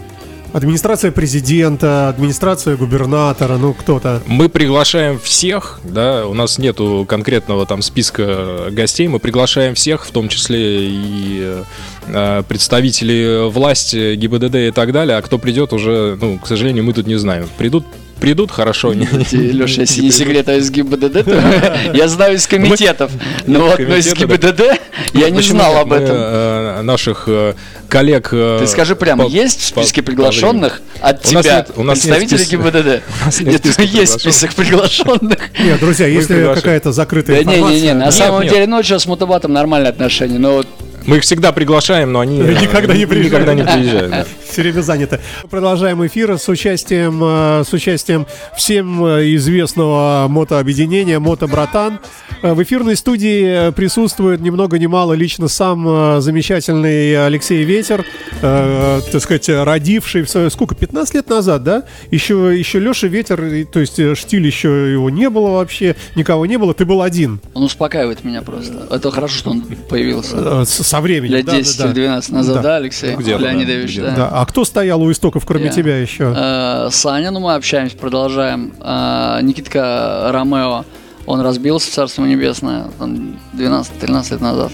Администрация 0.53 1.11
президента, 1.11 2.09
администрация 2.09 2.75
губернатора, 2.77 3.57
ну 3.57 3.73
кто-то. 3.73 4.23
Мы 4.25 4.49
приглашаем 4.49 5.19
всех, 5.19 5.79
да, 5.83 6.25
у 6.25 6.33
нас 6.33 6.57
нету 6.57 7.05
конкретного 7.07 7.67
там 7.67 7.83
списка 7.83 8.69
гостей, 8.71 9.07
мы 9.07 9.19
приглашаем 9.19 9.75
всех, 9.75 10.05
в 10.05 10.11
том 10.11 10.27
числе 10.27 10.87
и 10.89 11.61
э, 12.07 12.43
представителей 12.47 13.47
власти, 13.49 14.15
ГИБДД 14.15 14.55
и 14.55 14.71
так 14.71 14.91
далее, 14.91 15.17
а 15.17 15.21
кто 15.21 15.37
придет 15.37 15.71
уже, 15.71 16.17
ну, 16.19 16.39
к 16.39 16.47
сожалению, 16.47 16.83
мы 16.83 16.93
тут 16.93 17.05
не 17.05 17.15
знаем. 17.19 17.47
Придут, 17.59 17.85
придут, 18.19 18.51
хорошо, 18.51 18.93
не, 18.93 19.07
Леша, 19.31 19.81
если 19.81 20.01
не 20.01 20.11
секрет, 20.11 20.49
а 20.49 20.55
из 20.55 20.69
ГИБДД, 20.69 21.23
то 21.25 21.79
я 21.93 22.07
знаю 22.07 22.35
из 22.35 22.47
комитетов. 22.47 23.11
Но 23.47 23.61
вот 23.61 23.79
из 23.79 24.13
ГИБДД 24.13 24.79
я 25.13 25.29
не 25.29 25.41
знал 25.41 25.77
об 25.77 25.93
этом. 25.93 26.15
э, 26.17 26.81
наших 26.81 27.23
э, 27.27 27.53
коллег... 27.87 28.29
э, 28.31 28.57
Ты 28.61 28.67
скажи 28.67 28.95
прямо, 28.95 29.25
есть 29.25 29.61
в 29.61 29.65
списке 29.65 30.01
приглашенных 30.01 30.81
от 31.01 31.21
тебя 31.23 31.65
списка. 31.95 32.57
ГИБДД? 32.57 33.03
Нет 33.41 33.79
есть 33.79 34.19
список 34.19 34.53
приглашенных. 34.53 35.39
Нет, 35.59 35.79
друзья, 35.79 36.07
если 36.07 36.53
какая-то 36.53 36.91
закрытая 36.91 37.37
Да 37.37 37.41
информация... 37.43 37.75
не-не-не, 37.75 37.93
на 37.93 38.11
самом 38.11 38.47
деле, 38.47 38.67
ну 38.67 38.83
что, 38.83 38.99
с 38.99 39.05
Мутабатом 39.05 39.53
нормальные 39.53 39.89
отношения, 39.89 40.39
но 40.39 40.53
вот 40.57 40.67
Мы 41.09 41.17
их 41.17 41.23
всегда 41.23 41.51
приглашаем, 41.51 42.11
но 42.11 42.19
они... 42.19 42.39
э, 42.39 42.53
Никогда 42.61 42.93
не 42.95 43.05
приезжают. 43.05 43.33
Никогда 43.47 43.53
не 43.53 43.63
приезжают, 43.63 44.11
да. 44.11 44.25
Все 44.49 44.61
время 44.61 44.81
занято. 44.81 45.19
Продолжаем 45.49 46.05
эфир 46.05 46.37
с 46.37 46.47
участием, 46.49 47.19
э, 47.23 47.63
с 47.67 47.73
участием 47.73 48.25
всем 48.55 49.05
э, 49.05 49.35
известного 49.35 50.27
мотообъединения 50.29 51.19
«Мотобратан». 51.19 51.99
Э, 52.41 52.53
В 52.53 52.63
эфирной 52.63 52.95
студии 52.95 53.69
э, 53.69 53.71
присутствует 53.71 54.41
ни 54.41 54.49
много 54.49 54.77
ни 54.79 54.85
мало 54.87 55.13
лично 55.13 55.47
сам 55.47 55.85
э, 55.87 56.21
замечательный 56.21 57.25
Алексей 57.25 57.63
Ветер, 57.63 58.05
э, 58.41 59.01
так 59.11 59.21
сказать, 59.21 59.49
родивший 59.49 60.21
в 60.23 60.29
свое, 60.29 60.49
сколько, 60.49 60.75
15 60.75 61.13
лет 61.15 61.29
назад, 61.29 61.63
да? 61.63 61.83
Еще, 62.11 62.57
еще 62.57 62.79
Леша 62.79 63.07
Ветер, 63.07 63.65
то 63.71 63.79
есть 63.79 63.99
э, 63.99 64.15
штиль 64.15 64.45
еще 64.45 64.91
его 64.91 65.09
не 65.09 65.29
было 65.29 65.51
вообще, 65.51 65.95
никого 66.15 66.45
не 66.45 66.57
было, 66.57 66.73
ты 66.73 66.85
был 66.85 67.01
один 67.01 67.39
он 67.53 67.63
успокаивает 67.63 68.23
меня 68.23 68.41
просто. 68.41 68.87
Это 68.89 69.11
хорошо, 69.11 69.37
что 69.37 69.49
он 69.51 69.61
появился. 69.89 70.35
э, 70.61 70.65
со 70.99 71.01
временем. 71.01 71.33
Лет 71.35 71.45
да, 71.45 71.51
да, 71.53 71.57
10 71.57 71.77
да. 71.77 71.85
или 71.85 71.93
12 71.93 72.31
назад, 72.31 72.55
Да. 72.55 72.61
да, 72.61 72.75
Алексей 72.75 73.15
Где-то, 73.15 73.39
да, 73.41 73.51
Леонидович? 73.51 73.91
где-то. 73.91 74.09
да. 74.11 74.15
Да. 74.15 74.29
А 74.33 74.45
кто 74.45 74.65
стоял 74.65 75.01
у 75.01 75.11
истоков, 75.11 75.45
кроме 75.45 75.65
Я. 75.65 75.71
тебя 75.71 75.97
еще? 75.97 76.33
Э, 76.35 76.89
Саня, 76.91 77.31
ну 77.31 77.39
мы 77.39 77.55
общаемся, 77.55 77.95
продолжаем. 77.97 78.73
Э, 78.81 79.39
Никитка 79.41 80.29
Ромео, 80.31 80.85
он 81.25 81.41
разбился 81.41 81.89
в 81.89 81.93
Царство 81.93 82.25
Небесное 82.25 82.85
там, 82.97 83.39
12-13 83.53 84.31
лет 84.31 84.41
назад. 84.41 84.71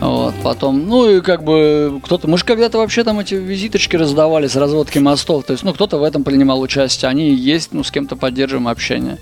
Вот, 0.00 0.32
потом, 0.44 0.86
ну 0.86 1.10
и 1.10 1.20
как 1.20 1.42
бы 1.42 2.00
кто-то, 2.04 2.28
мы 2.28 2.38
же 2.38 2.44
когда-то 2.44 2.78
вообще 2.78 3.02
там 3.02 3.18
эти 3.18 3.34
визиточки 3.34 3.96
раздавали 3.96 4.46
с 4.46 4.54
разводки 4.54 4.98
мостов, 4.98 5.44
то 5.44 5.52
есть, 5.52 5.64
ну 5.64 5.74
кто-то 5.74 5.98
в 5.98 6.04
этом 6.04 6.22
принимал 6.22 6.60
участие, 6.60 7.08
они 7.08 7.34
есть, 7.34 7.70
ну 7.72 7.82
с 7.82 7.90
кем-то 7.90 8.14
поддерживаем 8.14 8.68
общение. 8.68 9.18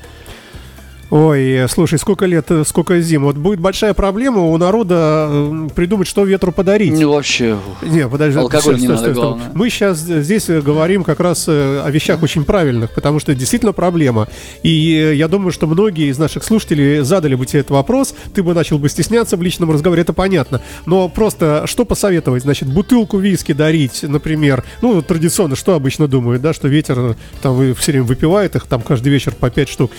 Ой, 1.10 1.66
слушай, 1.68 1.98
сколько 1.98 2.26
лет, 2.26 2.50
сколько 2.66 3.00
зим. 3.00 3.24
Вот 3.24 3.36
будет 3.36 3.60
большая 3.60 3.94
проблема 3.94 4.40
у 4.40 4.56
народа 4.56 5.30
придумать, 5.74 6.08
что 6.08 6.24
ветру 6.24 6.50
подарить. 6.50 6.92
Ну 6.92 7.12
вообще, 7.12 7.56
Не, 7.82 8.08
подожди. 8.08 8.38
Алкоголь 8.40 8.62
стой, 8.62 8.74
не 8.74 8.80
стой, 8.80 8.96
надо, 8.96 8.98
стой, 8.98 9.14
стой. 9.14 9.24
главное. 9.24 9.50
Мы 9.54 9.70
сейчас 9.70 9.98
здесь 9.98 10.48
говорим 10.48 11.04
как 11.04 11.20
раз 11.20 11.44
э, 11.46 11.82
о 11.84 11.90
вещах 11.90 12.22
очень 12.22 12.44
правильных, 12.44 12.90
потому 12.90 13.20
что 13.20 13.34
действительно 13.34 13.72
проблема. 13.72 14.26
И 14.64 14.96
э, 14.96 15.14
я 15.14 15.28
думаю, 15.28 15.52
что 15.52 15.68
многие 15.68 16.10
из 16.10 16.18
наших 16.18 16.42
слушателей 16.42 17.00
задали 17.02 17.36
бы 17.36 17.46
тебе 17.46 17.60
этот 17.60 17.70
вопрос, 17.70 18.14
ты 18.34 18.42
бы 18.42 18.52
начал 18.54 18.78
бы 18.78 18.88
стесняться 18.88 19.36
в 19.36 19.42
личном 19.42 19.70
разговоре, 19.70 20.02
это 20.02 20.12
понятно. 20.12 20.60
Но 20.86 21.08
просто 21.08 21.64
что 21.66 21.84
посоветовать? 21.84 22.42
Значит, 22.42 22.68
бутылку 22.68 23.18
виски 23.18 23.52
дарить, 23.52 24.02
например. 24.02 24.64
Ну, 24.82 25.00
традиционно, 25.02 25.54
что 25.54 25.74
обычно 25.74 26.08
думают, 26.08 26.42
да, 26.42 26.52
что 26.52 26.66
ветер 26.66 26.98
э, 26.98 27.14
там 27.42 27.74
все 27.76 27.92
время 27.92 28.04
выпивает 28.06 28.56
их 28.56 28.66
там 28.66 28.82
каждый 28.82 29.10
вечер 29.10 29.32
по 29.34 29.50
пять 29.50 29.68
штук. 29.68 29.92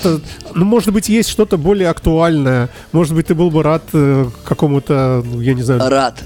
Это, 0.00 0.20
ну, 0.54 0.64
может 0.64 0.92
быть, 0.92 1.08
есть 1.08 1.28
что-то 1.28 1.56
более 1.58 1.88
актуальное. 1.88 2.68
Может 2.92 3.14
быть, 3.14 3.26
ты 3.26 3.34
был 3.34 3.50
бы 3.50 3.62
рад 3.62 3.82
э, 3.92 4.26
какому-то, 4.44 5.22
ну, 5.24 5.40
я 5.40 5.54
не 5.54 5.62
знаю, 5.62 5.88
рад 5.88 6.22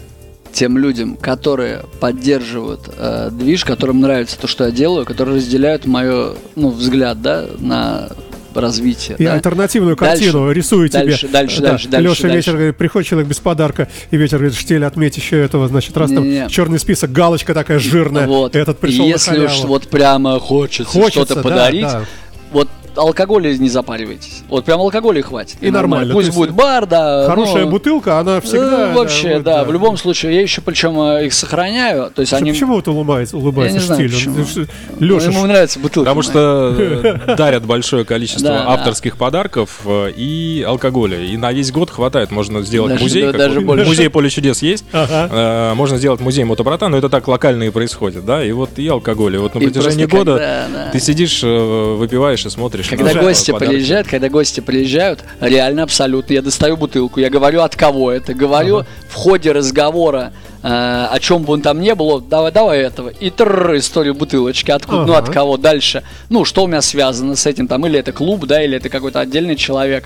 тем 0.53 0.79
людям, 0.79 1.17
которые 1.17 1.83
поддерживают 1.99 2.83
э, 2.97 3.31
движ, 3.33 3.65
которым 3.65 4.01
нравится 4.01 4.39
то, 4.39 4.47
что 4.47 4.65
я 4.67 4.71
делаю, 4.71 5.05
которые 5.05 5.37
разделяют 5.39 5.85
мое, 5.85 6.35
ну, 6.55 6.71
взгляд, 6.71 7.21
да, 7.21 7.47
на 7.59 8.09
развитие. 8.55 9.17
И 9.19 9.25
да. 9.25 9.33
альтернативную 9.35 9.97
Дальше, 9.97 10.27
картину 10.27 10.53
рисую 10.53 10.89
дальше, 10.89 11.23
тебе. 11.23 11.29
дальше, 11.33 11.61
Да. 11.61 11.69
дальше, 11.71 11.89
дальше, 11.89 12.09
Леша 12.09 12.23
дальше. 12.23 12.37
вечер 12.37 12.53
говорит, 12.53 12.77
приходит 12.77 13.09
человек 13.09 13.29
без 13.29 13.41
подарка, 13.41 13.89
и 14.13 14.17
ветер 14.17 14.39
говорит, 14.39 14.57
штель, 14.57 14.85
отметь 14.85 15.17
еще 15.17 15.41
этого, 15.41 15.67
значит, 15.67 15.97
раз 15.97 16.11
Не-не-не. 16.11 16.41
там 16.43 16.49
черный 16.51 16.79
список, 16.79 17.11
галочка 17.11 17.53
такая 17.53 17.81
жирная, 17.81 18.29
Вот. 18.29 18.55
этот 18.55 18.79
пришел 18.79 19.07
если 19.07 19.41
уж 19.41 19.63
вот 19.65 19.89
прямо 19.89 20.39
хочется, 20.39 20.93
Хочется, 20.93 21.25
что-то 21.25 21.35
да, 21.35 21.43
подарить, 21.43 21.83
да. 21.83 22.05
вот 22.53 22.69
алкоголя 22.97 23.57
не 23.57 23.69
запаривайтесь. 23.69 24.43
Вот 24.49 24.65
прям 24.65 24.81
алкоголя 24.81 25.23
хватит. 25.23 25.57
И 25.61 25.71
нормально. 25.71 26.13
Пусть 26.13 26.35
будет 26.35 26.53
бар, 26.53 26.87
да. 26.87 27.27
Хорошая 27.27 27.65
ну, 27.65 27.71
бутылка, 27.71 28.19
она 28.19 28.41
всегда... 28.41 28.91
э, 28.91 28.95
вообще, 28.95 29.35
вот, 29.35 29.43
да, 29.45 29.65
в 29.65 29.73
любом 29.73 29.97
случае, 29.97 30.35
я 30.37 30.43
еще 30.43 30.61
причем 30.61 30.99
э, 31.01 31.27
их 31.27 31.35
сохраняю, 31.35 32.11
то 32.15 32.21
есть 32.21 32.33
они... 32.33 32.53
Почему 32.53 32.75
вот 32.75 32.89
улыбается, 32.89 33.37
улыбается 33.37 33.77
Я 33.77 33.81
не 33.81 33.87
знаю, 33.87 34.09
штиль? 34.09 34.29
Он- 34.29 34.45
почему. 34.45 34.67
Леша, 35.01 35.31
ему 35.31 35.47
нравится 35.47 35.79
бутылка. 35.79 36.05
Потому 36.11 36.23
что 36.23 36.75
э, 36.79 37.35
дарят 37.37 37.65
большое 37.65 38.05
количество 38.05 38.49
Да, 38.49 38.65
да. 38.65 38.73
авторских 38.73 39.17
подарков 39.17 39.81
э, 39.85 40.13
и 40.17 40.65
алкоголя. 40.67 41.21
И 41.21 41.37
на 41.37 41.53
весь 41.53 41.73
год 41.73 41.91
хватает. 41.91 42.31
Можно 42.31 42.63
сделать 42.63 42.93
Даже- 42.93 43.03
музей. 43.05 43.23
да, 43.25 43.33
даже 43.33 43.61
больше. 43.61 43.85
Музей 43.87 44.09
поле 44.09 44.31
чудес 44.31 44.63
есть. 44.63 44.85
Ага. 44.93 45.29
Э, 45.33 45.75
Можно 45.75 45.99
сделать 45.99 46.21
музей 46.21 46.45
мотобрата, 46.45 46.89
но 46.89 46.97
это 46.97 47.09
так 47.09 47.27
локально 47.29 47.65
и 47.65 47.71
происходит, 47.71 48.25
да. 48.25 48.45
И 48.45 48.53
вот 48.53 48.79
и 48.79 48.87
алкоголь. 48.89 49.35
И 49.35 49.39
вот 49.39 49.55
на 49.55 49.61
протяжении 49.61 50.07
года 50.07 50.37
да. 50.37 50.91
ты 50.93 51.01
сидишь, 51.01 51.41
э, 51.43 51.95
выпиваешь 51.97 52.45
и 52.47 52.51
смотришь. 52.51 52.84
Когда 52.91 53.13
на 53.15 53.21
гости 53.23 53.51
подарки. 53.51 53.73
приезжают, 53.73 54.09
когда 54.09 54.29
гости 54.29 54.61
приезжают, 54.61 55.25
реально 55.41 55.83
абсолютно, 55.85 56.33
я 56.33 56.43
достаю 56.43 56.77
бутылку, 56.77 57.21
я 57.21 57.31
говорю, 57.31 57.61
от 57.63 57.77
кого 57.77 58.11
это, 58.13 58.35
говорю 58.35 58.85
в 59.09 59.15
ходе 59.15 59.53
разговора, 59.53 60.33
э, 60.63 60.69
о 60.69 61.19
чем 61.21 61.45
бы 61.45 61.53
он 61.55 61.63
там 61.63 61.81
не 61.81 61.95
был, 61.95 62.11
«О, 62.11 62.21
давай, 62.21 62.53
давай 62.53 62.79
этого, 62.81 63.09
и 63.09 63.31
тррр, 63.31 63.77
историю 63.77 64.15
бутылочки, 64.15 64.71
откуда, 64.71 65.05
ну 65.05 65.13
Ага. 65.15 65.27
от 65.27 65.31
кого 65.31 65.57
дальше, 65.57 66.03
ну 66.31 66.45
что 66.45 66.65
у 66.65 66.67
меня 66.67 66.83
связано 66.83 67.37
с 67.37 67.47
этим, 67.47 67.69
там, 67.69 67.87
или 67.87 67.99
это 67.99 68.13
клуб, 68.13 68.47
да, 68.47 68.63
или 68.63 68.77
это 68.77 68.89
какой-то 68.89 69.21
отдельный 69.21 69.57
человек. 69.57 70.05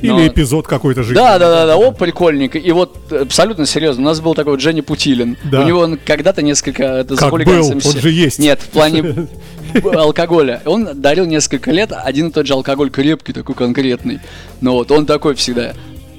Или 0.00 0.10
Но- 0.12 0.26
эпизод 0.28 0.68
какой-то 0.68 1.02
жизни. 1.02 1.16
Да, 1.16 1.40
да, 1.40 1.50
да, 1.50 1.66
да, 1.66 1.76
о, 1.76 1.90
прикольненько. 1.90 2.56
И 2.56 2.70
вот 2.70 2.96
э, 3.10 3.22
абсолютно 3.22 3.66
серьезно, 3.66 4.02
у 4.02 4.06
нас 4.06 4.20
был 4.20 4.34
такой 4.36 4.52
вот 4.52 4.60
Женя 4.60 4.84
Путилин. 4.84 5.36
Да. 5.42 5.62
У 5.62 5.64
него 5.66 5.80
он 5.80 5.98
когда-то 5.98 6.40
несколько 6.40 6.84
это, 6.84 7.16
Как 7.16 7.32
был? 7.32 7.66
Он 7.72 7.80
же 7.80 8.10
есть. 8.10 8.38
Нет, 8.38 8.60
в 8.60 8.68
плане 8.68 9.26
алкоголя. 9.94 10.62
Он 10.64 10.88
дарил 10.94 11.26
несколько 11.26 11.70
лет 11.70 11.92
один 11.92 12.28
и 12.28 12.30
тот 12.30 12.46
же 12.46 12.54
алкоголь 12.54 12.90
крепкий, 12.90 13.32
такой 13.32 13.54
конкретный. 13.54 14.20
Но 14.60 14.74
вот 14.74 14.90
он 14.90 15.06
такой 15.06 15.34
всегда. 15.34 15.72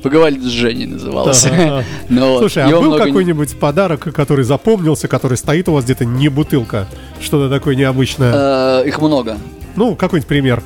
Поговорить 0.03 0.41
с 0.43 0.47
Женей 0.47 0.85
назывался. 0.85 1.83
Но 2.09 2.33
вот 2.33 2.39
Слушай, 2.39 2.63
а 2.63 2.69
был 2.69 2.83
много 2.83 3.05
какой-нибудь 3.05 3.59
подарок, 3.59 4.13
который 4.13 4.45
запомнился, 4.45 5.09
который 5.09 5.37
стоит 5.37 5.67
у 5.67 5.73
вас 5.73 5.83
где-то 5.83 6.05
не 6.05 6.29
бутылка? 6.29 6.87
Что-то 7.21 7.53
такое 7.53 7.75
необычное? 7.75 8.81
Э, 8.81 8.87
Их 8.87 9.01
много. 9.01 9.37
Ну, 9.75 9.95
какой-нибудь 9.95 10.27
пример. 10.27 10.63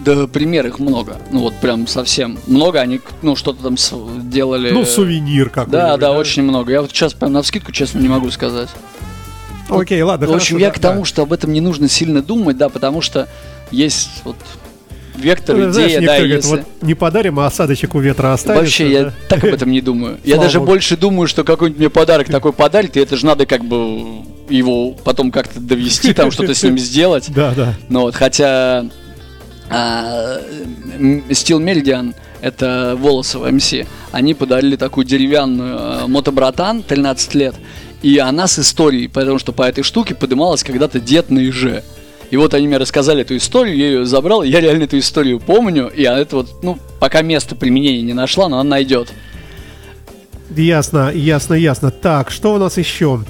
Да, 0.00 0.26
пример 0.26 0.66
их 0.66 0.78
много. 0.78 1.18
Ну 1.30 1.40
вот 1.40 1.54
прям 1.60 1.86
совсем 1.86 2.38
много. 2.46 2.80
Они, 2.80 3.00
ну, 3.20 3.36
что-то 3.36 3.62
там 3.62 3.76
делали. 4.30 4.70
Ну, 4.70 4.86
сувенир 4.86 5.50
какой-нибудь. 5.50 5.72
Да, 5.72 5.96
да, 5.98 6.12
очень 6.12 6.42
много. 6.42 6.72
Я 6.72 6.80
вот 6.80 6.90
сейчас 6.90 7.12
прям 7.12 7.32
на 7.32 7.42
вскидку, 7.42 7.70
честно, 7.70 7.98
не 7.98 8.08
могу 8.08 8.30
сказать. 8.30 8.70
Окей, 9.70 10.02
ладно, 10.02 10.26
в 10.26 10.34
общем, 10.34 10.56
хорошо, 10.56 10.58
я 10.58 10.68
да, 10.68 10.74
к 10.74 10.78
тому, 10.78 11.00
да. 11.00 11.04
что 11.06 11.22
об 11.22 11.32
этом 11.32 11.52
не 11.52 11.60
нужно 11.60 11.88
сильно 11.88 12.22
думать, 12.22 12.56
да, 12.56 12.68
потому 12.68 13.00
что 13.00 13.28
есть 13.70 14.10
вот 14.24 14.36
вектор, 15.16 15.56
Ну, 15.56 15.70
знаешь, 15.70 15.90
идея, 15.90 16.00
да, 16.00 16.02
некоторые 16.02 16.28
говорят, 16.28 16.44
если... 16.44 16.56
вот 16.56 16.82
не 16.82 16.94
подарим, 16.94 17.40
а 17.40 17.46
осадочек 17.46 17.94
у 17.94 18.00
ветра 18.00 18.32
оставим. 18.32 18.60
Вообще, 18.60 18.90
я 18.90 19.12
так 19.28 19.44
об 19.44 19.54
этом 19.54 19.70
не 19.70 19.80
думаю. 19.80 20.18
Я 20.24 20.34
Слава 20.34 20.46
даже 20.46 20.58
богу. 20.58 20.70
больше 20.72 20.96
думаю, 20.96 21.28
что 21.28 21.44
какой-нибудь 21.44 21.78
мне 21.78 21.90
подарок 21.90 22.28
такой 22.28 22.52
подарит, 22.52 22.96
и 22.96 23.00
это 23.00 23.16
же 23.16 23.26
надо 23.26 23.46
как 23.46 23.64
бы 23.64 24.22
его 24.48 24.92
потом 24.92 25.30
как-то 25.30 25.60
довести, 25.60 26.12
там 26.12 26.30
что-то 26.30 26.54
с 26.54 26.62
ним 26.62 26.78
сделать. 26.78 27.30
Да, 27.32 27.52
да. 27.54 27.74
Ну 27.88 28.02
вот, 28.02 28.14
хотя 28.14 28.86
а, 29.68 30.40
Steel 30.98 31.60
Meridian, 31.62 32.14
это 32.40 32.96
Волосова 32.98 33.50
МС, 33.50 33.72
они 34.12 34.34
подарили 34.34 34.76
такую 34.76 35.04
деревянную 35.04 35.78
э, 35.78 36.06
мотобратан 36.06 36.82
13 36.82 37.34
лет, 37.34 37.54
и 38.02 38.18
она 38.18 38.46
с 38.46 38.58
историей, 38.58 39.08
потому 39.08 39.38
что 39.38 39.52
по 39.52 39.62
этой 39.62 39.82
штуке 39.82 40.14
подымалась 40.14 40.62
когда-то 40.62 41.00
дед 41.00 41.30
на 41.30 41.40
Иже. 41.40 41.82
И 42.30 42.36
вот 42.36 42.54
они 42.54 42.68
мне 42.68 42.76
рассказали 42.76 43.22
эту 43.22 43.36
историю, 43.36 43.76
я 43.76 43.86
ее 43.86 44.06
забрал, 44.06 44.42
я 44.42 44.60
реально 44.60 44.84
эту 44.84 44.98
историю 44.98 45.40
помню, 45.40 45.88
и 45.88 46.02
это 46.02 46.36
вот, 46.36 46.62
ну, 46.62 46.78
пока 47.00 47.22
место 47.22 47.56
применения 47.56 48.02
не 48.02 48.12
нашла, 48.12 48.48
но 48.48 48.60
она 48.60 48.70
найдет. 48.70 49.12
Ясно, 50.56 51.10
ясно, 51.12 51.54
ясно. 51.54 51.90
Так, 51.90 52.30
что 52.30 52.54
у 52.54 52.58
нас 52.58 52.76
еще? 52.76 53.24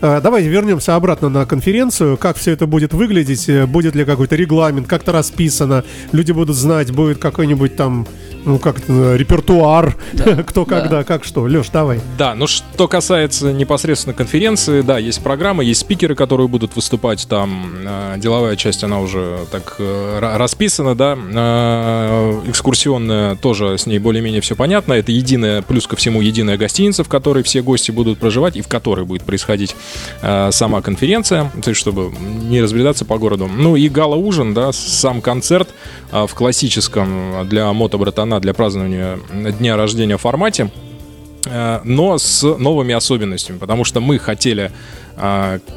Э, 0.00 0.20
Давайте 0.22 0.48
вернемся 0.48 0.96
обратно 0.96 1.28
на 1.28 1.46
конференцию. 1.46 2.16
Как 2.16 2.36
все 2.36 2.52
это 2.52 2.66
будет 2.66 2.92
выглядеть? 2.92 3.48
Э, 3.48 3.66
Будет 3.66 3.94
ли 3.94 4.04
какой-то 4.04 4.36
регламент? 4.36 4.86
Как-то 4.86 5.12
расписано? 5.12 5.84
Люди 6.12 6.32
будут 6.32 6.56
знать, 6.56 6.90
будет 6.90 7.18
какой-нибудь 7.18 7.76
там, 7.76 8.06
ну 8.44 8.58
как 8.58 8.78
это, 8.78 9.16
репертуар, 9.16 9.96
кто 10.46 10.64
да. 10.64 10.80
когда, 10.80 11.04
как 11.04 11.24
что. 11.24 11.42
Леш, 11.42 11.68
давай. 11.70 12.00
Да, 12.16 12.34
ну 12.34 12.46
что 12.46 12.88
касается 12.88 13.52
непосредственно 13.52 14.14
конференции, 14.14 14.82
да, 14.82 14.98
есть 14.98 15.22
программа, 15.22 15.62
есть 15.64 15.80
спикеры, 15.80 16.14
которые 16.14 16.48
будут 16.48 16.76
выступать 16.76 17.26
там. 17.28 17.70
э, 17.84 18.14
Деловая 18.18 18.56
часть, 18.56 18.84
она 18.84 19.00
уже 19.00 19.38
так 19.50 19.76
э, 19.78 20.18
ра- 20.20 20.36
расписана, 20.36 20.94
да. 20.94 21.16
Э, 21.16 22.40
Экскурсионная 22.46 23.36
тоже 23.36 23.78
с 23.78 23.86
ней 23.86 23.98
более-менее 23.98 24.40
все 24.40 24.56
понятно. 24.56 24.92
Это 24.94 25.12
единая, 25.12 25.62
плюс 25.62 25.86
ко 25.86 25.96
всему, 25.96 26.20
единая 26.20 26.56
гостиница, 26.56 27.04
в 27.04 27.08
которой 27.08 27.42
все 27.42 27.62
гости 27.62 27.90
будут 27.90 28.18
проживать 28.18 28.56
и 28.56 28.62
в 28.62 28.68
которой 28.68 29.04
будет 29.04 29.22
происходить 29.22 29.74
э, 30.22 30.50
сама 30.52 30.80
конференция, 30.82 31.50
то 31.62 31.70
есть 31.70 31.80
чтобы 31.80 32.12
не 32.18 32.60
разбредаться 32.62 33.04
по 33.04 33.18
городу. 33.18 33.48
Ну 33.52 33.76
и 33.76 33.88
гала-ужин, 33.88 34.54
да, 34.54 34.72
сам 34.72 35.20
концерт 35.20 35.68
э, 36.12 36.26
в 36.26 36.34
классическом 36.34 37.46
для 37.48 37.72
мото-братана, 37.72 38.37
для 38.40 38.54
празднования 38.54 39.18
дня 39.58 39.76
рождения 39.76 40.16
формате. 40.16 40.70
Э, 41.46 41.80
но 41.84 42.18
с 42.18 42.42
новыми 42.42 42.94
особенностями, 42.94 43.58
потому 43.58 43.84
что 43.84 44.00
мы 44.00 44.18
хотели 44.18 44.72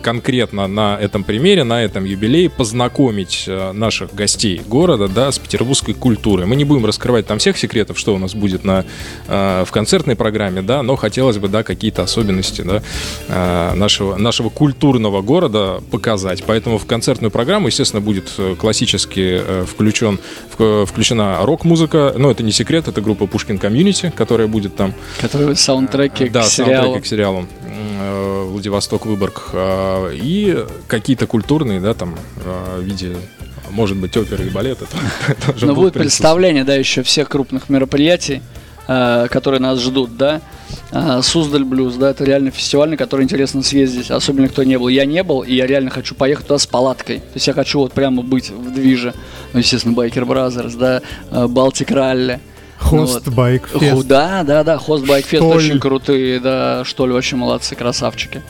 конкретно 0.01 0.67
на 0.67 0.97
этом 0.99 1.23
примере, 1.23 1.63
на 1.63 1.83
этом 1.83 2.05
юбилее 2.05 2.49
познакомить 2.49 3.45
а, 3.47 3.73
наших 3.73 4.13
гостей 4.13 4.61
города, 4.67 5.07
да, 5.07 5.31
с 5.31 5.39
петербургской 5.39 5.93
культурой. 5.93 6.45
Мы 6.45 6.55
не 6.55 6.65
будем 6.65 6.85
раскрывать 6.85 7.27
там 7.27 7.39
всех 7.39 7.57
секретов, 7.57 7.97
что 7.97 8.15
у 8.15 8.17
нас 8.17 8.35
будет 8.35 8.63
на, 8.63 8.85
а, 9.27 9.65
в 9.65 9.71
концертной 9.71 10.15
программе, 10.15 10.61
да, 10.61 10.83
но 10.83 10.95
хотелось 10.95 11.37
бы, 11.37 11.47
да, 11.47 11.63
какие-то 11.63 12.03
особенности, 12.03 12.61
да, 12.61 12.83
а, 13.29 13.73
нашего, 13.75 14.15
нашего 14.15 14.49
культурного 14.49 15.21
города 15.21 15.81
показать. 15.91 16.43
Поэтому 16.45 16.77
в 16.77 16.85
концертную 16.85 17.31
программу, 17.31 17.67
естественно, 17.67 18.01
будет 18.01 18.31
э, 18.37 18.55
классически 18.59 19.41
э, 19.43 19.65
включен, 19.67 20.19
включена 20.49 21.39
рок-музыка, 21.41 22.13
но 22.17 22.29
это 22.29 22.43
не 22.43 22.51
секрет, 22.51 22.87
это 22.87 23.01
группа 23.01 23.27
Пушкин 23.27 23.57
Community, 23.57 24.11
которая 24.15 24.47
будет 24.47 24.75
там 24.75 24.93
Который 25.19 25.55
саундтреки 25.55 26.29
да, 26.29 26.41
к 26.41 26.45
сериалу. 26.45 26.83
саундтреки 26.83 27.03
к 27.03 27.07
сериалу 27.07 27.47
э, 27.63 28.47
Владивосток 28.49 29.05
Выборг 29.05 29.30
а, 29.53 30.09
и 30.11 30.65
какие-то 30.87 31.27
культурные, 31.27 31.79
да, 31.79 31.93
там 31.93 32.15
а, 32.45 32.79
в 32.79 32.83
виде, 32.83 33.15
может 33.69 33.97
быть, 33.97 34.15
оперы 34.17 34.45
и 34.45 34.49
тоже 35.45 35.65
Но 35.65 35.73
будут 35.73 35.75
будет 35.75 35.93
представление, 35.93 36.63
да, 36.63 36.75
еще 36.75 37.03
всех 37.03 37.29
крупных 37.29 37.69
мероприятий, 37.69 38.41
э, 38.87 39.27
которые 39.29 39.59
нас 39.59 39.79
ждут, 39.79 40.17
да. 40.17 40.41
Суздаль 41.21 41.65
Blues, 41.65 41.95
да, 41.95 42.11
это 42.11 42.23
реально 42.23 42.51
фестиваль, 42.51 42.89
на 42.89 42.97
который 42.97 43.23
интересно 43.23 43.61
съездить, 43.61 44.09
особенно 44.09 44.47
кто 44.47 44.63
не 44.63 44.77
был. 44.77 44.87
Я 44.87 45.05
не 45.05 45.23
был, 45.23 45.41
и 45.41 45.53
я 45.53 45.67
реально 45.67 45.89
хочу 45.89 46.15
поехать 46.15 46.47
туда 46.47 46.59
с 46.59 46.65
палаткой. 46.65 47.19
То 47.19 47.35
есть 47.35 47.47
я 47.47 47.53
хочу 47.53 47.79
вот 47.79 47.93
прямо 47.93 48.23
быть 48.23 48.49
в 48.49 48.73
движе. 48.73 49.13
Ну, 49.53 49.59
естественно, 49.59 49.93
Biker 49.93 50.25
Brothers, 50.25 50.75
да, 50.75 51.01
Baltic 51.29 51.91
Rally. 51.91 52.39
Хост 52.81 53.27
Ну, 53.27 53.31
bike 53.31 53.67
fest. 53.67 54.07
Да, 54.07 54.43
да, 54.43 54.63
да, 54.63 54.77
хост 54.77 55.05
Байкфест 55.05 55.43
Штоль. 55.43 55.57
очень 55.57 55.79
крутые, 55.79 56.39
да, 56.39 56.83
что 56.83 57.05
ли, 57.05 57.13
вообще 57.13 57.35
молодцы, 57.35 57.75
красавчики. 57.75 58.41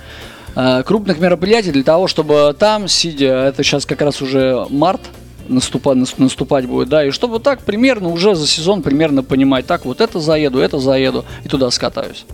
А, 0.56 0.84
крупных 0.84 1.20
мероприятий 1.20 1.72
для 1.72 1.84
того, 1.84 2.08
чтобы 2.08 2.56
там, 2.58 2.88
сидя, 2.88 3.46
это 3.46 3.64
сейчас 3.64 3.86
как 3.86 4.02
раз 4.02 4.22
уже 4.22 4.66
март, 4.70 5.02
наступа- 5.48 5.94
нас- 5.94 6.18
наступать 6.18 6.66
будет, 6.66 6.90
да, 6.90 7.06
и 7.06 7.12
чтобы 7.12 7.40
так 7.40 7.62
примерно 7.62 8.10
уже 8.10 8.36
за 8.36 8.46
сезон 8.48 8.82
примерно 8.82 9.24
понимать, 9.24 9.66
так, 9.66 9.86
вот 9.86 10.02
это 10.02 10.20
заеду, 10.20 10.60
это 10.60 10.80
заеду, 10.80 11.26
и 11.44 11.48
туда 11.48 11.72
скатаюсь. 11.72 12.26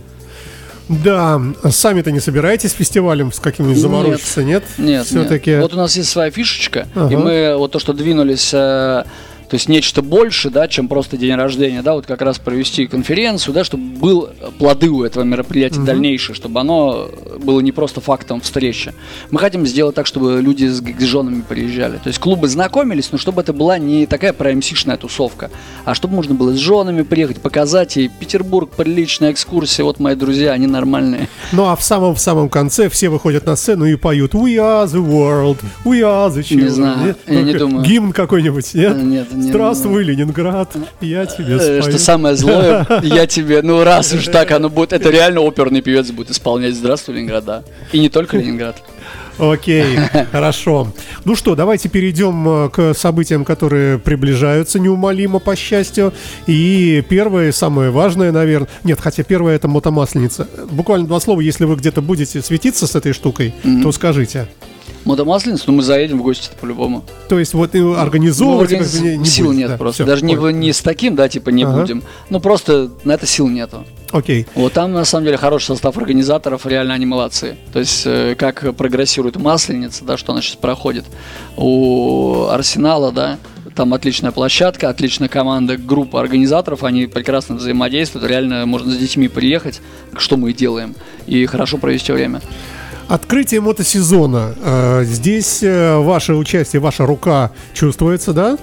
Да, 0.88 1.38
сами-то 1.70 2.10
не 2.10 2.20
собираетесь 2.20 2.72
фестивалем 2.72 3.30
с 3.30 3.40
каким-нибудь 3.40 3.78
заморочиться, 3.78 4.42
нет? 4.42 4.64
Нет, 4.78 5.06
Все-таки... 5.06 5.50
нет. 5.50 5.62
Вот 5.62 5.74
у 5.74 5.76
нас 5.76 5.94
есть 5.96 6.08
своя 6.08 6.30
фишечка, 6.30 6.88
Ага. 6.94 7.12
и 7.12 7.16
мы 7.16 7.56
вот 7.58 7.72
то, 7.72 7.78
что 7.78 7.92
двинулись, 7.92 8.50
э, 8.54 9.04
то 9.48 9.54
есть 9.54 9.68
нечто 9.68 10.02
больше, 10.02 10.50
да, 10.50 10.68
чем 10.68 10.88
просто 10.88 11.16
день 11.16 11.34
рождения, 11.34 11.82
да, 11.82 11.94
вот 11.94 12.06
как 12.06 12.20
раз 12.20 12.38
провести 12.38 12.86
конференцию, 12.86 13.54
да, 13.54 13.64
чтобы 13.64 13.84
был 13.84 14.28
плоды 14.58 14.90
у 14.90 15.02
этого 15.02 15.24
мероприятия 15.24 15.80
дальнейшие, 15.80 16.36
чтобы 16.36 16.60
оно 16.60 17.08
было 17.38 17.60
не 17.60 17.72
просто 17.72 18.00
фактом 18.00 18.40
встречи. 18.40 18.92
Мы 19.30 19.38
хотим 19.38 19.66
сделать 19.66 19.94
так, 19.94 20.06
чтобы 20.06 20.40
люди 20.42 20.66
с, 20.66 20.82
с 20.82 21.02
женами 21.02 21.42
приезжали. 21.48 21.96
То 21.96 22.08
есть 22.08 22.18
клубы 22.18 22.48
знакомились, 22.48 23.10
но 23.10 23.18
чтобы 23.18 23.40
это 23.40 23.52
была 23.52 23.78
не 23.78 24.06
такая 24.06 24.32
праймсишная 24.32 24.96
тусовка, 24.96 25.50
а 25.84 25.94
чтобы 25.94 26.14
можно 26.14 26.34
было 26.34 26.52
с 26.52 26.58
женами 26.58 27.02
приехать, 27.02 27.40
показать 27.40 27.96
ей 27.96 28.08
Петербург, 28.08 28.70
приличная 28.76 29.32
экскурсия, 29.32 29.84
вот 29.84 29.98
мои 29.98 30.14
друзья, 30.14 30.52
они 30.52 30.66
нормальные. 30.66 31.28
Ну 31.52 31.64
а 31.64 31.76
в 31.76 31.82
самом-в 31.82 32.20
самом 32.20 32.50
конце 32.50 32.90
все 32.90 33.08
выходят 33.08 33.46
на 33.46 33.56
сцену 33.56 33.86
и 33.86 33.96
поют 33.96 34.34
We 34.34 34.56
are 34.56 34.86
the 34.86 35.04
world, 35.04 35.58
we 35.84 36.00
are 36.00 36.28
the 36.28 36.42
children. 36.42 36.62
Не 36.62 36.68
знаю, 36.68 37.06
Нет? 37.06 37.18
я 37.26 37.42
не 37.42 37.52
Только 37.52 37.58
думаю. 37.58 37.84
Гимн 37.86 38.12
какой-нибудь, 38.12 38.74
нет? 38.74 38.96
Э, 38.96 39.00
нет, 39.00 39.37
не 39.38 39.50
Здравствуй, 39.50 40.04
Ленинград, 40.04 40.76
я 41.00 41.26
тебе 41.26 41.54
Э, 41.54 41.58
спою. 41.60 41.82
Что 41.82 41.98
самое 41.98 42.36
злое, 42.36 42.86
я 43.02 43.26
тебе, 43.26 43.62
ну 43.62 43.84
раз 43.84 44.12
уж 44.12 44.26
так 44.26 44.50
оно 44.50 44.68
будет, 44.68 44.92
это 44.92 45.10
реально 45.10 45.40
оперный 45.40 45.80
певец 45.80 46.10
будет 46.10 46.30
исполнять 46.30 46.74
«Здравствуй, 46.74 47.16
Ленинград», 47.16 47.44
да. 47.44 47.62
И 47.92 48.00
не 48.00 48.08
только 48.08 48.36
Ленинград. 48.36 48.76
Окей, 49.38 49.96
хорошо. 50.32 50.92
Ну 51.24 51.36
что, 51.36 51.54
давайте 51.54 51.88
перейдем 51.88 52.48
э, 52.48 52.68
к 52.70 52.94
событиям, 52.94 53.44
которые 53.44 53.98
приближаются 53.98 54.80
неумолимо, 54.80 55.38
по 55.38 55.54
счастью. 55.54 56.12
И 56.46 57.04
первое, 57.08 57.52
самое 57.52 57.90
важное, 57.90 58.32
наверное... 58.32 58.68
Нет, 58.82 59.00
хотя 59.00 59.22
первое 59.22 59.54
это 59.54 59.68
мотомасленица. 59.68 60.48
Буквально 60.70 61.06
два 61.06 61.20
слова, 61.20 61.40
если 61.40 61.64
вы 61.64 61.76
где-то 61.76 62.02
будете 62.02 62.42
светиться 62.42 62.86
с 62.88 62.96
этой 62.96 63.12
штукой, 63.12 63.54
то 63.82 63.92
скажите. 63.92 64.48
Мотомасленицу, 65.08 65.64
ну 65.68 65.72
мы 65.74 65.82
заедем 65.82 66.18
в 66.18 66.22
гости 66.22 66.50
по-любому. 66.60 67.02
То 67.28 67.38
есть 67.38 67.54
вот 67.54 67.74
и 67.74 67.80
Ну, 67.80 67.94
организовывать 67.94 68.70
организ- 68.72 69.00
бы 69.00 69.08
не, 69.08 69.16
не 69.16 69.24
сил 69.24 69.46
будете, 69.46 69.60
нет 69.62 69.70
да, 69.70 69.76
просто. 69.78 70.04
всё, 70.04 70.06
Даже 70.12 70.24
не, 70.24 70.34
не 70.52 70.72
с 70.72 70.80
таким, 70.82 71.16
да, 71.16 71.28
типа 71.28 71.48
не 71.50 71.64
Ага. 71.64 71.80
будем. 71.80 72.02
Ну 72.30 72.40
просто 72.40 72.90
на 73.04 73.12
это 73.12 73.26
сил 73.26 73.48
нету. 73.48 73.84
Окей. 74.10 74.46
Вот 74.54 74.72
там 74.72 74.92
на 74.92 75.04
самом 75.04 75.24
деле 75.26 75.36
хороший 75.36 75.66
состав 75.66 75.96
организаторов, 75.98 76.64
реально 76.66 76.94
они 76.94 77.06
молодцы. 77.06 77.56
То 77.72 77.78
есть 77.78 78.02
э, 78.06 78.34
как 78.38 78.74
прогрессирует 78.76 79.36
масленица, 79.36 80.04
да, 80.04 80.16
что 80.16 80.32
она 80.32 80.40
сейчас 80.42 80.56
проходит. 80.56 81.04
У 81.56 82.44
Арсенала, 82.50 83.10
да, 83.12 83.38
там 83.74 83.92
отличная 83.94 84.30
площадка, 84.32 84.88
отличная 84.88 85.28
команда, 85.28 85.76
группа 85.76 86.20
организаторов, 86.20 86.84
они 86.84 87.06
прекрасно 87.06 87.56
взаимодействуют, 87.56 88.26
реально 88.28 88.64
можно 88.66 88.92
с 88.92 88.96
детьми 88.96 89.28
приехать, 89.28 89.80
что 90.16 90.36
мы 90.36 90.50
и 90.50 90.52
делаем, 90.54 90.94
и 91.26 91.44
хорошо 91.46 91.78
провести 91.78 92.12
время. 92.12 92.40
Открытие 93.08 93.60
мотосезона. 93.62 94.54
Э, 94.62 95.02
Здесь 95.04 95.62
э, 95.62 95.96
ваше 95.96 96.34
участие, 96.34 96.80
ваша 96.80 97.06
рука 97.06 97.50
чувствуется, 97.72 98.34
да? 98.34 98.58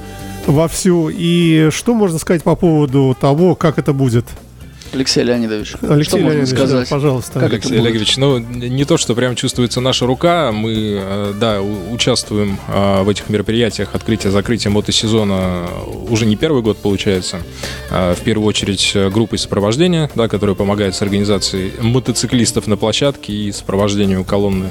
Вовсю. 0.46 1.10
И 1.12 1.70
что 1.72 1.96
можно 1.96 2.20
сказать 2.20 2.44
по 2.44 2.56
поводу 2.56 3.18
того, 3.20 3.56
как 3.56 3.80
это 3.80 3.92
будет? 3.92 4.26
Алексей 4.96 5.24
Леонидович, 5.24 5.74
Алексей 5.82 6.04
что 6.04 6.18
можно 6.18 6.30
Леонидович, 6.38 6.58
сказать? 6.58 6.90
да, 6.90 6.96
пожалуйста. 6.96 7.40
Как 7.42 7.52
Алексей? 7.52 7.78
Олегович, 7.80 8.18
ну 8.18 8.38
не 8.40 8.86
то, 8.86 8.96
что 8.98 9.14
прям 9.14 9.36
чувствуется 9.36 9.82
наша 9.82 10.06
рука, 10.06 10.52
мы, 10.54 10.72
э, 11.02 11.34
да, 11.40 11.62
участвуем 11.62 12.58
а, 12.70 13.04
в 13.04 13.10
этих 13.10 13.30
мероприятиях 13.30 13.90
открытия-закрытия 13.94 14.72
мотосезона 14.72 15.68
уже 16.10 16.26
не 16.26 16.38
первый 16.38 16.62
год 16.62 16.78
получается. 16.78 17.42
А, 17.92 18.16
В 18.16 18.22
первую 18.22 18.48
очередь 18.48 18.92
э, 18.96 19.10
группой 19.10 19.38
сопровождения, 19.38 20.10
да, 20.16 20.28
которая 20.30 20.56
помогает 20.56 20.96
с 20.96 21.02
организацией 21.02 21.74
мотоциклистов 21.82 22.68
на 22.68 22.78
площадке 22.78 23.34
и 23.34 23.52
сопровождению 23.52 24.24
колонны 24.24 24.70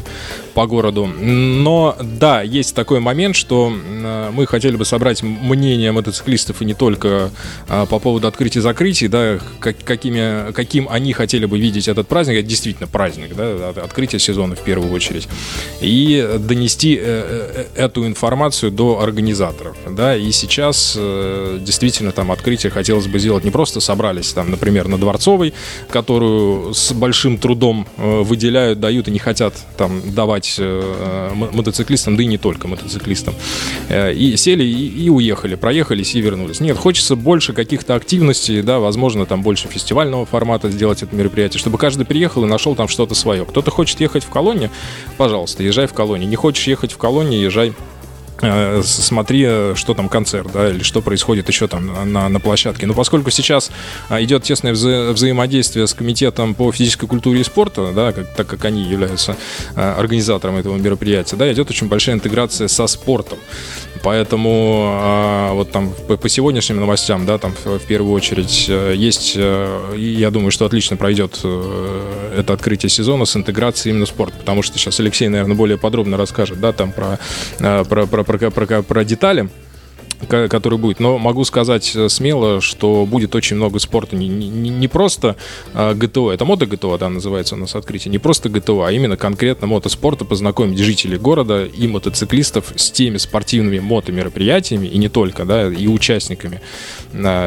по 0.55 0.67
городу. 0.67 1.07
Но 1.07 1.97
да, 2.01 2.41
есть 2.43 2.75
такой 2.75 3.01
момент, 3.01 3.37
что 3.37 3.73
э, 3.77 4.31
мы 4.33 4.47
хотели 4.47 4.77
бы 4.77 4.85
собрать 4.87 5.23
мнение 5.23 5.93
мотоциклистов 5.93 6.63
и 6.63 6.65
не 6.65 6.75
только 6.75 7.31
по 7.69 7.99
поводу 7.99 8.27
открытий-закрытий, 8.27 9.09
да, 9.09 9.39
как- 9.61 9.83
какими 9.85 10.14
какими, 10.15 10.53
каким 10.53 10.89
они 10.89 11.13
хотели 11.13 11.47
бы 11.47 11.59
видеть 11.59 11.89
этот 11.89 12.09
праздник. 12.09 12.39
Это 12.39 12.49
действительно 12.49 12.87
праздник, 12.87 13.35
да, 13.35 13.71
открытие 13.83 14.19
сезона 14.19 14.55
в 14.55 14.61
первую 14.61 14.93
очередь. 14.93 15.29
И 15.81 16.39
донести 16.39 16.95
эту 16.95 18.07
информацию 18.07 18.71
до 18.73 19.01
организаторов. 19.01 19.77
Да, 19.89 20.17
и 20.17 20.31
сейчас 20.33 20.95
действительно 20.95 22.13
там 22.13 22.31
открытие 22.33 22.71
хотелось 22.71 23.07
бы 23.07 23.19
сделать 23.19 23.45
не 23.45 23.51
просто 23.51 23.81
собрались 23.81 24.33
там, 24.33 24.51
например, 24.51 24.89
на 24.89 24.99
Дворцовой, 24.99 25.53
которую 25.91 26.75
с 26.75 26.93
большим 26.93 27.39
трудом 27.39 27.87
выделяют, 27.97 28.81
дают 28.81 29.09
и 29.09 29.11
не 29.11 29.19
хотят 29.19 29.55
там 29.77 30.15
давать 30.15 30.61
мотоциклистам, 31.35 32.17
да 32.17 32.23
и 32.23 32.27
не 32.27 32.39
только 32.39 32.69
мотоциклистам. 32.69 33.35
И 33.91 34.35
сели 34.37 34.65
и, 34.65 35.05
и 35.05 35.09
уехали, 35.11 35.55
проехались 35.55 36.15
и 36.15 36.21
вернулись. 36.21 36.61
Нет, 36.61 36.77
хочется 36.77 37.17
больше 37.17 37.53
каких-то 37.53 37.95
активностей, 37.95 38.63
да, 38.63 38.79
возможно, 38.79 39.27
там 39.27 39.43
больше 39.43 39.69
фестивального 40.05 40.27
формата 40.27 40.71
сделать 40.71 41.03
это 41.03 41.15
мероприятие, 41.17 41.59
чтобы 41.59 41.79
каждый 41.79 42.05
приехал 42.05 42.45
и 42.45 42.47
нашел 42.47 42.75
там 42.75 42.89
что-то 42.89 43.15
свое. 43.15 43.45
Кто-то 43.45 43.71
хочет 43.71 44.01
ехать 44.01 44.25
в 44.25 44.29
колонне, 44.29 44.71
пожалуйста, 45.17 45.63
езжай 45.63 45.87
в 45.87 45.95
колонне. 45.95 46.27
Не 46.27 46.37
хочешь 46.37 46.67
ехать 46.67 46.93
в 46.93 46.99
колонне, 46.99 47.41
езжай 47.41 47.73
Э, 48.43 48.83
смотри, 48.85 49.75
что 49.75 49.95
там 49.95 50.09
концерт, 50.09 50.51
да, 50.53 50.71
или 50.71 50.83
что 50.83 51.01
происходит 51.01 51.49
еще 51.49 51.67
там 51.69 52.13
на, 52.13 52.29
на 52.29 52.41
площадке. 52.41 52.87
Но 52.87 52.95
поскольку 52.95 53.31
сейчас 53.31 53.71
а, 54.09 54.23
идет 54.23 54.43
тесное 54.43 54.73
вза 54.73 55.13
взаимодействие 55.13 55.87
с 55.87 55.95
комитетом 55.95 56.55
по 56.55 56.71
физической 56.73 57.07
культуре 57.07 57.41
и 57.41 57.45
спорту, 57.45 57.93
да, 57.95 58.13
как, 58.13 58.35
так 58.35 58.47
как 58.47 58.65
они 58.65 58.83
являются 58.83 59.37
а, 59.77 59.95
организатором 59.99 60.57
этого 60.57 60.77
мероприятия, 60.77 61.37
да, 61.37 61.51
идет 61.53 61.71
очень 61.71 61.89
большая 61.89 62.17
интеграция 62.17 62.69
со 62.69 62.87
спортом. 62.87 63.39
Поэтому 64.05 64.85
а, 65.01 65.53
вот 65.55 65.73
там 65.73 65.95
по, 66.07 66.17
по 66.19 66.29
сегодняшним 66.29 66.79
новостям, 66.79 67.25
да, 67.25 67.39
там 67.39 67.55
в, 67.65 67.79
в 67.79 67.87
первую 67.87 68.13
очередь 68.13 68.67
э, 68.69 68.93
есть, 68.95 69.33
э, 69.35 69.95
я 69.97 70.31
думаю, 70.31 70.51
что 70.51 70.67
отлично 70.67 70.97
пройдет 70.97 71.41
это 72.37 72.53
открытие 72.53 72.91
сезона 72.91 73.25
с 73.25 73.35
интеграцией 73.35 73.95
именно 73.95 74.07
спорта, 74.07 74.37
потому 74.37 74.63
что 74.63 74.79
сейчас 74.79 75.01
Алексей, 75.01 75.29
наверное, 75.29 75.57
более 75.57 75.79
подробно 75.79 76.19
расскажет, 76.19 76.61
да, 76.61 76.73
там 76.73 76.93
про, 76.93 77.19
про, 77.59 78.07
про 78.07 78.25
про, 78.25 78.51
про, 78.51 78.83
про 78.83 79.05
детали 79.05 79.49
который 80.25 80.79
будет. 80.79 81.01
Но 81.01 81.19
могу 81.19 81.45
сказать 81.45 81.93
э, 81.95 82.09
смело, 82.09 82.61
что 82.61 83.07
будет 83.07 83.35
очень 83.35 83.57
много 83.57 83.79
спорта. 83.79 84.17
Не, 84.17 84.29
не, 84.29 84.49
не 84.49 84.89
просто 84.89 85.37
а, 85.73 85.95
ГТО, 85.95 86.33
это 86.33 86.45
мото 86.45 86.67
ГТО, 86.67 86.97
да, 86.99 87.09
называется 87.09 87.55
у 87.55 87.59
нас 87.59 87.75
открытие. 87.75 88.13
Не 88.13 88.19
просто 88.19 88.49
ГТО, 88.49 88.85
а 88.85 88.93
именно 88.93 89.17
конкретно 89.17 89.67
мотоспорта, 89.67 90.25
познакомить 90.25 90.79
жителей 90.79 91.19
города 91.19 91.65
и 91.65 91.87
мотоциклистов 91.87 92.73
с 92.77 92.91
теми 92.91 93.19
спортивными 93.19 93.79
мотомероприятиями, 93.79 94.87
и 94.87 94.99
не 94.99 95.09
только, 95.09 95.45
да, 95.45 95.69
и 95.69 95.87
участниками 95.87 96.61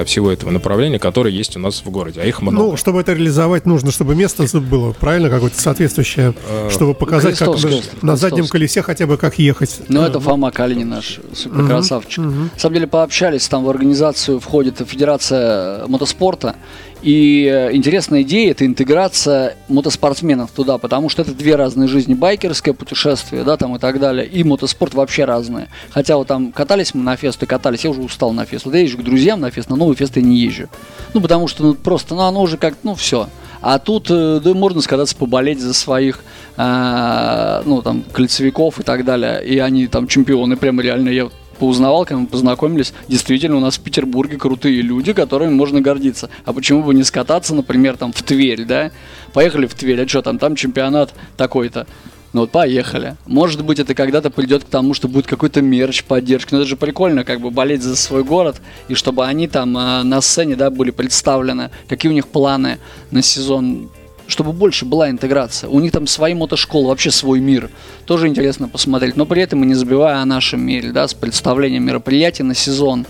всего 0.06 0.32
этого 0.32 0.52
направления, 0.52 1.00
которые 1.00 1.36
есть 1.36 1.56
у 1.58 1.60
нас 1.60 1.82
в 1.84 1.90
городе. 1.90 2.22
А 2.22 2.26
их 2.26 2.42
много. 2.42 2.58
Ну, 2.58 2.78
чтобы 2.78 3.02
это 3.02 3.14
реализовать, 3.14 3.66
нужно, 3.66 3.92
чтобы 3.92 4.16
место 4.16 4.46
было, 4.60 4.94
правильно, 4.94 5.30
какое-то 5.30 5.60
соответствующее, 5.60 6.34
а, 6.50 6.70
чтобы 6.70 6.94
показать, 6.94 7.38
как 7.38 7.50
на, 7.64 7.82
на 8.02 8.16
заднем 8.16 8.48
колесе 8.48 8.82
хотя 8.82 9.08
бы 9.08 9.18
как 9.18 9.40
ехать. 9.40 9.82
Ну, 9.88 10.02
это 10.04 10.20
Фома 10.20 10.52
Калинин 10.52 10.90
наш 10.90 11.20
суперкрасавчик. 11.34 12.24
Угу 12.24 12.50
самом 12.68 12.74
деле 12.74 12.88
пообщались, 12.88 13.48
там 13.48 13.64
в 13.64 13.70
организацию 13.70 14.42
входит 14.42 14.82
Федерация 14.86 15.88
мотоспорта, 15.88 16.56
и 17.02 17.46
э, 17.52 17.76
интересная 17.76 18.24
идея– 18.24 18.52
это 18.52 18.66
интеграция 18.66 19.56
мотоспортсменов 19.68 20.52
туда, 20.52 20.78
потому 20.78 21.10
что 21.10 21.22
это 21.22 21.34
две 21.34 21.56
разные 21.56 21.88
жизни. 21.88 22.14
Байкерское 22.14 22.74
путешествие, 22.74 23.44
да, 23.44 23.58
там 23.58 23.76
и 23.76 23.80
так 23.80 24.00
далее, 24.00 24.26
и 24.26 24.44
мотоспорт 24.44 24.94
вообще 24.94 25.26
разные. 25.26 25.70
Хотя 25.90 26.18
вот 26.18 26.28
там 26.28 26.52
катались 26.52 26.94
мы 26.94 27.04
на 27.04 27.16
фесты, 27.16 27.46
катались, 27.46 27.84
я 27.84 27.92
уже 27.92 28.02
устал 28.02 28.34
на 28.34 28.46
фест. 28.46 28.66
Вот 28.66 28.74
я 28.74 28.82
езжу 28.82 28.98
к 28.98 29.04
друзьям 29.04 29.40
на 29.40 29.52
фест, 29.52 29.70
на 29.70 29.76
новый 29.76 29.96
фест 29.96 30.16
я 30.16 30.22
не 30.22 30.38
езжу. 30.38 30.70
Ну, 31.14 31.22
потому 31.22 31.48
что 31.48 31.64
ну, 31.64 31.74
просто, 31.76 32.16
ну, 32.16 32.22
оно 32.22 32.42
уже 32.42 32.58
как, 32.58 32.76
ну, 32.84 32.96
все. 32.96 33.30
А 33.62 33.80
тут, 33.80 34.08
э, 34.10 34.40
да, 34.44 34.54
можно 34.54 34.82
скататься, 34.82 35.16
поболеть 35.16 35.60
за 35.60 35.74
своих, 35.74 36.24
э, 36.58 37.62
ну, 37.66 37.82
там, 37.82 38.04
кольцевиков 38.12 38.80
и 38.80 38.84
так 38.84 39.06
далее. 39.06 39.44
И 39.46 39.60
они 39.60 39.88
там 39.88 40.08
чемпионы, 40.08 40.58
прям 40.58 40.80
реально, 40.80 41.10
я 41.10 41.30
поузнавал, 41.58 42.06
когда 42.06 42.22
мы 42.22 42.28
познакомились, 42.28 42.94
действительно 43.08 43.58
у 43.58 43.60
нас 43.60 43.78
в 43.78 43.82
Петербурге 43.82 44.38
крутые 44.38 44.82
люди, 44.82 45.14
которыми 45.14 45.52
можно 45.52 45.82
гордиться. 45.82 46.30
А 46.46 46.54
почему 46.54 46.84
бы 46.84 46.94
не 46.94 47.04
скататься, 47.04 47.54
например, 47.56 47.98
там 47.98 48.14
в 48.14 48.22
Тверь, 48.24 48.66
да? 48.66 48.92
Поехали 49.34 49.66
в 49.66 49.74
Тверь, 49.74 50.02
а 50.02 50.08
что 50.08 50.22
там, 50.22 50.40
там 50.40 50.56
чемпионат 50.56 51.14
такой-то. 51.36 51.88
Ну 52.34 52.42
вот 52.42 52.52
поехали. 52.52 53.16
Может 53.26 53.64
быть, 53.64 53.80
это 53.80 53.96
когда-то 53.96 54.30
придет 54.30 54.64
к 54.64 54.68
тому, 54.68 54.94
что 54.94 55.08
будет 55.08 55.28
какой-то 55.28 55.62
мерч 55.62 56.04
поддержки. 56.04 56.54
Но 56.54 56.60
это 56.60 56.70
же 56.70 56.76
прикольно, 56.76 57.24
как 57.24 57.40
бы 57.40 57.52
болеть 57.52 57.82
за 57.82 57.96
свой 57.96 58.24
город, 58.24 58.62
и 58.90 58.96
чтобы 58.96 59.26
они 59.26 59.48
там 59.48 59.78
э, 59.78 60.04
на 60.04 60.22
сцене, 60.22 60.56
да, 60.56 60.70
были 60.70 60.92
представлены, 60.92 61.72
какие 61.88 62.12
у 62.12 62.14
них 62.14 62.28
планы 62.28 62.80
на 63.12 63.22
сезон 63.22 63.90
чтобы 64.28 64.54
больше 64.54 64.86
была 64.86 65.10
интеграция. 65.10 65.70
У 65.70 65.80
них 65.80 65.92
там 65.92 66.06
свои 66.08 66.34
мотошколы, 66.34 66.90
вообще 66.90 67.12
свой 67.12 67.40
мир. 67.40 67.70
Тоже 68.06 68.28
интересно 68.28 68.68
посмотреть. 68.68 69.16
Но 69.16 69.26
при 69.26 69.42
этом 69.42 69.64
и 69.64 69.68
не 69.68 69.74
забивая 69.74 70.18
о 70.18 70.26
нашем 70.26 70.62
мире, 70.62 70.92
да, 70.92 71.08
с 71.08 71.14
представлением 71.14 71.84
мероприятий 71.84 72.44
на 72.44 72.54
сезон. 72.54 73.06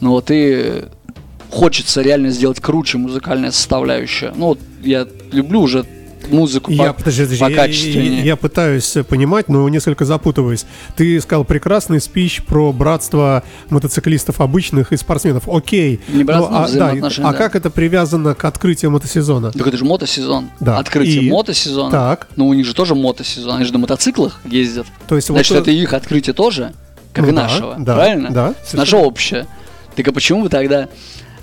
Ну 0.00 0.10
вот 0.10 0.30
и 0.30 0.84
хочется 1.50 2.02
реально 2.02 2.30
сделать 2.30 2.60
круче 2.60 2.98
музыкальная 2.98 3.52
составляющая. 3.52 4.32
Ну 4.34 4.48
вот 4.48 4.58
я 4.82 5.06
люблю 5.32 5.62
уже 5.62 5.86
музыку 6.28 6.70
я, 6.70 6.92
по, 6.92 6.98
подожди, 7.00 7.24
подожди, 7.24 7.44
покачественнее. 7.44 8.18
Я, 8.18 8.24
я 8.24 8.36
пытаюсь 8.36 8.96
понимать, 9.08 9.48
но 9.48 9.68
несколько 9.68 10.04
запутываюсь. 10.04 10.66
Ты 10.96 11.20
сказал 11.20 11.44
прекрасный 11.44 12.00
спич 12.00 12.42
про 12.42 12.72
братство 12.72 13.42
мотоциклистов 13.70 14.40
обычных 14.40 14.92
и 14.92 14.96
спортсменов. 14.96 15.48
Окей. 15.48 16.00
Не 16.08 16.24
братство, 16.24 16.50
ну, 16.50 16.58
а, 16.58 16.68
да, 16.68 17.28
а 17.28 17.32
как 17.32 17.56
это 17.56 17.70
привязано 17.70 18.34
к 18.34 18.44
открытию 18.44 18.90
мотосезона? 18.90 19.52
Так 19.52 19.66
это 19.66 19.76
же 19.76 19.84
мотосезон. 19.84 20.50
Да. 20.60 20.78
Открытие 20.78 21.22
и... 21.22 21.30
мотосезона. 21.30 21.90
Так. 21.90 22.28
Ну, 22.36 22.48
у 22.48 22.54
них 22.54 22.66
же 22.66 22.74
тоже 22.74 22.94
мотосезон. 22.94 23.56
Они 23.56 23.64
же 23.64 23.72
на 23.72 23.78
мотоциклах 23.78 24.40
ездят. 24.44 24.86
То 25.08 25.16
есть 25.16 25.28
Значит, 25.28 25.52
вот... 25.52 25.60
это 25.60 25.70
их 25.70 25.92
открытие 25.92 26.34
тоже, 26.34 26.72
как 27.12 27.24
ну, 27.24 27.30
и 27.30 27.34
нашего. 27.34 27.76
Да, 27.78 27.94
правильно? 27.94 28.30
Да. 28.30 28.54
Наше 28.72 28.96
общее. 28.96 29.46
Так 29.94 30.06
а 30.08 30.12
почему 30.12 30.42
бы 30.42 30.48
тогда 30.48 30.88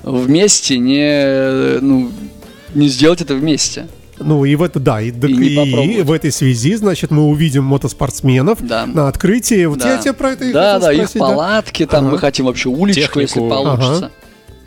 вместе 0.03 0.77
не, 0.77 1.79
ну, 1.79 2.12
не 2.75 2.88
сделать 2.88 3.21
это 3.21 3.33
вместе? 3.33 3.88
Ну 4.23 4.45
и 4.45 4.55
в 4.55 4.63
это, 4.63 4.79
да, 4.79 5.01
и, 5.01 5.12
и, 5.12 5.99
и 5.99 6.01
в 6.01 6.12
этой 6.12 6.31
связи, 6.31 6.75
значит, 6.75 7.12
мы 7.12 7.23
увидим 7.25 7.63
мотоспортсменов 7.63 8.59
да. 8.62 8.86
на 8.86 9.07
открытии. 9.07 9.65
Вот 9.65 9.79
да. 9.79 9.93
я 9.93 9.97
тебе 9.97 10.13
про 10.13 10.31
это 10.31 10.45
и 10.45 10.53
Да, 10.53 10.79
да, 10.79 10.93
спросить, 10.93 11.15
их 11.15 11.19
палатки, 11.19 11.83
да? 11.86 11.91
там 11.91 12.05
ага. 12.05 12.13
мы 12.13 12.19
хотим 12.19 12.45
вообще 12.45 12.69
уличку, 12.69 13.01
Технику. 13.01 13.19
если 13.19 13.39
получится. 13.39 14.05
Ага 14.05 14.12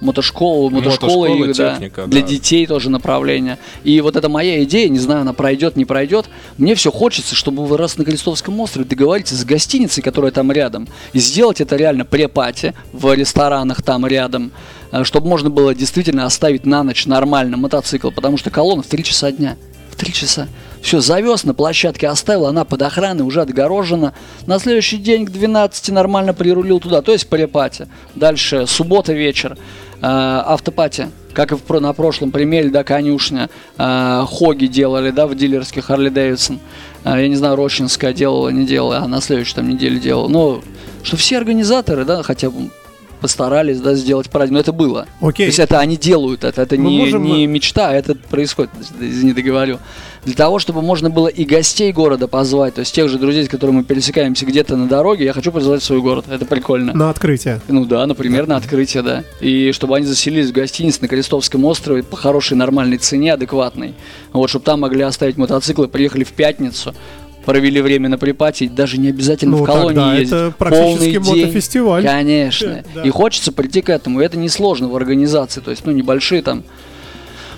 мотошколу, 0.00 0.70
мотошкола, 0.70 1.28
мотошкола 1.28 1.50
их, 1.50 1.56
да, 1.56 1.78
да, 1.96 2.06
для 2.06 2.22
детей 2.22 2.66
тоже 2.66 2.90
направление. 2.90 3.58
И 3.84 4.00
вот 4.00 4.16
это 4.16 4.28
моя 4.28 4.62
идея, 4.64 4.88
не 4.88 4.98
знаю, 4.98 5.22
она 5.22 5.32
пройдет, 5.32 5.76
не 5.76 5.84
пройдет. 5.84 6.26
Мне 6.58 6.74
все 6.74 6.90
хочется, 6.90 7.34
чтобы 7.34 7.64
вы 7.66 7.76
раз 7.76 7.98
на 7.98 8.04
Крестовском 8.04 8.58
острове 8.60 8.86
договоритесь 8.86 9.38
с 9.38 9.44
гостиницей, 9.44 10.02
которая 10.02 10.32
там 10.32 10.52
рядом, 10.52 10.88
и 11.12 11.18
сделать 11.18 11.60
это 11.60 11.76
реально 11.76 12.04
препати 12.04 12.74
в 12.92 13.12
ресторанах 13.14 13.82
там 13.82 14.06
рядом, 14.06 14.52
Э, 14.92 15.04
чтобы 15.04 15.28
можно 15.28 15.50
было 15.50 15.74
действительно 15.74 16.26
оставить 16.26 16.66
на 16.66 16.82
ночь 16.82 17.06
нормально 17.06 17.56
мотоцикл, 17.56 18.10
потому 18.10 18.36
что 18.36 18.50
колонна 18.50 18.82
в 18.82 18.86
3 18.86 19.04
часа 19.04 19.32
дня. 19.32 19.56
В 19.90 19.96
3 19.96 20.12
часа. 20.12 20.48
Все, 20.82 21.00
завез 21.00 21.44
на 21.44 21.54
площадке, 21.54 22.08
оставил, 22.08 22.46
она 22.46 22.64
под 22.64 22.82
охраной, 22.82 23.24
уже 23.24 23.40
отгорожена. 23.40 24.12
На 24.46 24.58
следующий 24.58 24.98
день 24.98 25.26
к 25.26 25.30
12 25.30 25.90
нормально 25.90 26.34
прирулил 26.34 26.80
туда, 26.80 27.02
то 27.02 27.12
есть 27.12 27.28
парепати. 27.28 27.88
Дальше 28.14 28.66
суббота 28.66 29.12
вечер, 29.12 29.56
автопати. 30.02 31.08
Как 31.36 31.52
и 31.52 31.54
в, 31.54 31.80
на 31.80 31.92
прошлом 31.92 32.30
примере, 32.30 32.70
да, 32.70 32.82
конюшня, 32.82 33.50
э, 33.76 34.24
хоги 34.26 34.66
делали, 34.66 35.10
да, 35.10 35.26
в 35.26 35.34
дилерских 35.34 35.84
Харли 35.84 36.08
Дэвидсон. 36.08 36.60
Э, 37.04 37.20
я 37.20 37.28
не 37.28 37.36
знаю, 37.36 37.56
Рощинская 37.56 38.14
делала, 38.14 38.48
не 38.48 38.64
делала, 38.64 38.98
а 38.98 39.06
на 39.06 39.20
следующей 39.20 39.54
там 39.54 39.68
неделе 39.68 39.98
делала. 39.98 40.28
Но 40.28 40.62
что 41.02 41.18
все 41.18 41.36
организаторы, 41.36 42.06
да, 42.06 42.22
хотя 42.22 42.50
бы 42.50 42.70
постарались 43.26 43.80
да, 43.80 43.94
сделать 43.94 44.30
праздник. 44.30 44.54
Но 44.54 44.60
это 44.60 44.72
было. 44.72 45.08
Окей. 45.20 45.46
То 45.46 45.48
есть 45.48 45.58
это 45.58 45.80
они 45.80 45.96
делают 45.96 46.44
это. 46.44 46.62
Это 46.62 46.76
не, 46.76 46.98
можем... 46.98 47.24
не 47.24 47.44
мечта, 47.48 47.88
а 47.88 47.92
это 47.92 48.14
происходит. 48.14 48.70
Извини, 49.00 49.32
договорю. 49.32 49.80
Для 50.24 50.34
того, 50.34 50.60
чтобы 50.60 50.80
можно 50.80 51.10
было 51.10 51.26
и 51.26 51.44
гостей 51.44 51.92
города 51.92 52.28
позвать, 52.28 52.74
то 52.74 52.80
есть 52.80 52.94
тех 52.94 53.08
же 53.08 53.18
друзей, 53.18 53.44
с 53.44 53.48
которыми 53.48 53.78
мы 53.78 53.84
пересекаемся 53.84 54.46
где-то 54.46 54.76
на 54.76 54.86
дороге, 54.86 55.24
я 55.24 55.32
хочу 55.32 55.50
позвать 55.50 55.82
в 55.82 55.84
свой 55.84 56.00
город. 56.00 56.26
Это 56.30 56.44
прикольно. 56.44 56.92
На 56.92 57.10
открытие. 57.10 57.60
Ну 57.66 57.84
да, 57.84 58.06
например, 58.06 58.46
на 58.46 58.56
открытие, 58.56 59.02
да. 59.02 59.24
И 59.40 59.72
чтобы 59.72 59.96
они 59.96 60.06
заселились 60.06 60.50
в 60.50 60.52
гостинице 60.52 60.98
на 61.02 61.08
Крестовском 61.08 61.64
острове 61.64 62.04
по 62.04 62.16
хорошей 62.16 62.56
нормальной 62.56 62.98
цене, 62.98 63.32
адекватной. 63.32 63.94
Вот, 64.32 64.50
чтобы 64.50 64.64
там 64.64 64.80
могли 64.80 65.02
оставить 65.02 65.36
мотоциклы, 65.36 65.88
приехали 65.88 66.22
в 66.22 66.32
пятницу, 66.32 66.94
провели 67.46 67.80
время 67.80 68.10
на 68.10 68.18
припате, 68.18 68.68
даже 68.68 68.98
не 68.98 69.08
обязательно 69.08 69.56
ну, 69.56 69.62
в 69.62 69.66
колонии 69.66 70.18
ездить. 70.18 70.28
это 70.28 70.52
практически 70.58 71.18
Полный 71.18 71.42
мотофестиваль. 71.42 72.02
День, 72.02 72.10
конечно. 72.10 72.84
Да. 72.94 73.02
И 73.02 73.10
хочется 73.10 73.52
прийти 73.52 73.80
к 73.80 73.88
этому. 73.88 74.20
И 74.20 74.24
это 74.24 74.36
несложно 74.36 74.88
в 74.88 74.96
организации. 74.96 75.60
То 75.60 75.70
есть, 75.70 75.86
ну, 75.86 75.92
небольшие 75.92 76.42
там 76.42 76.64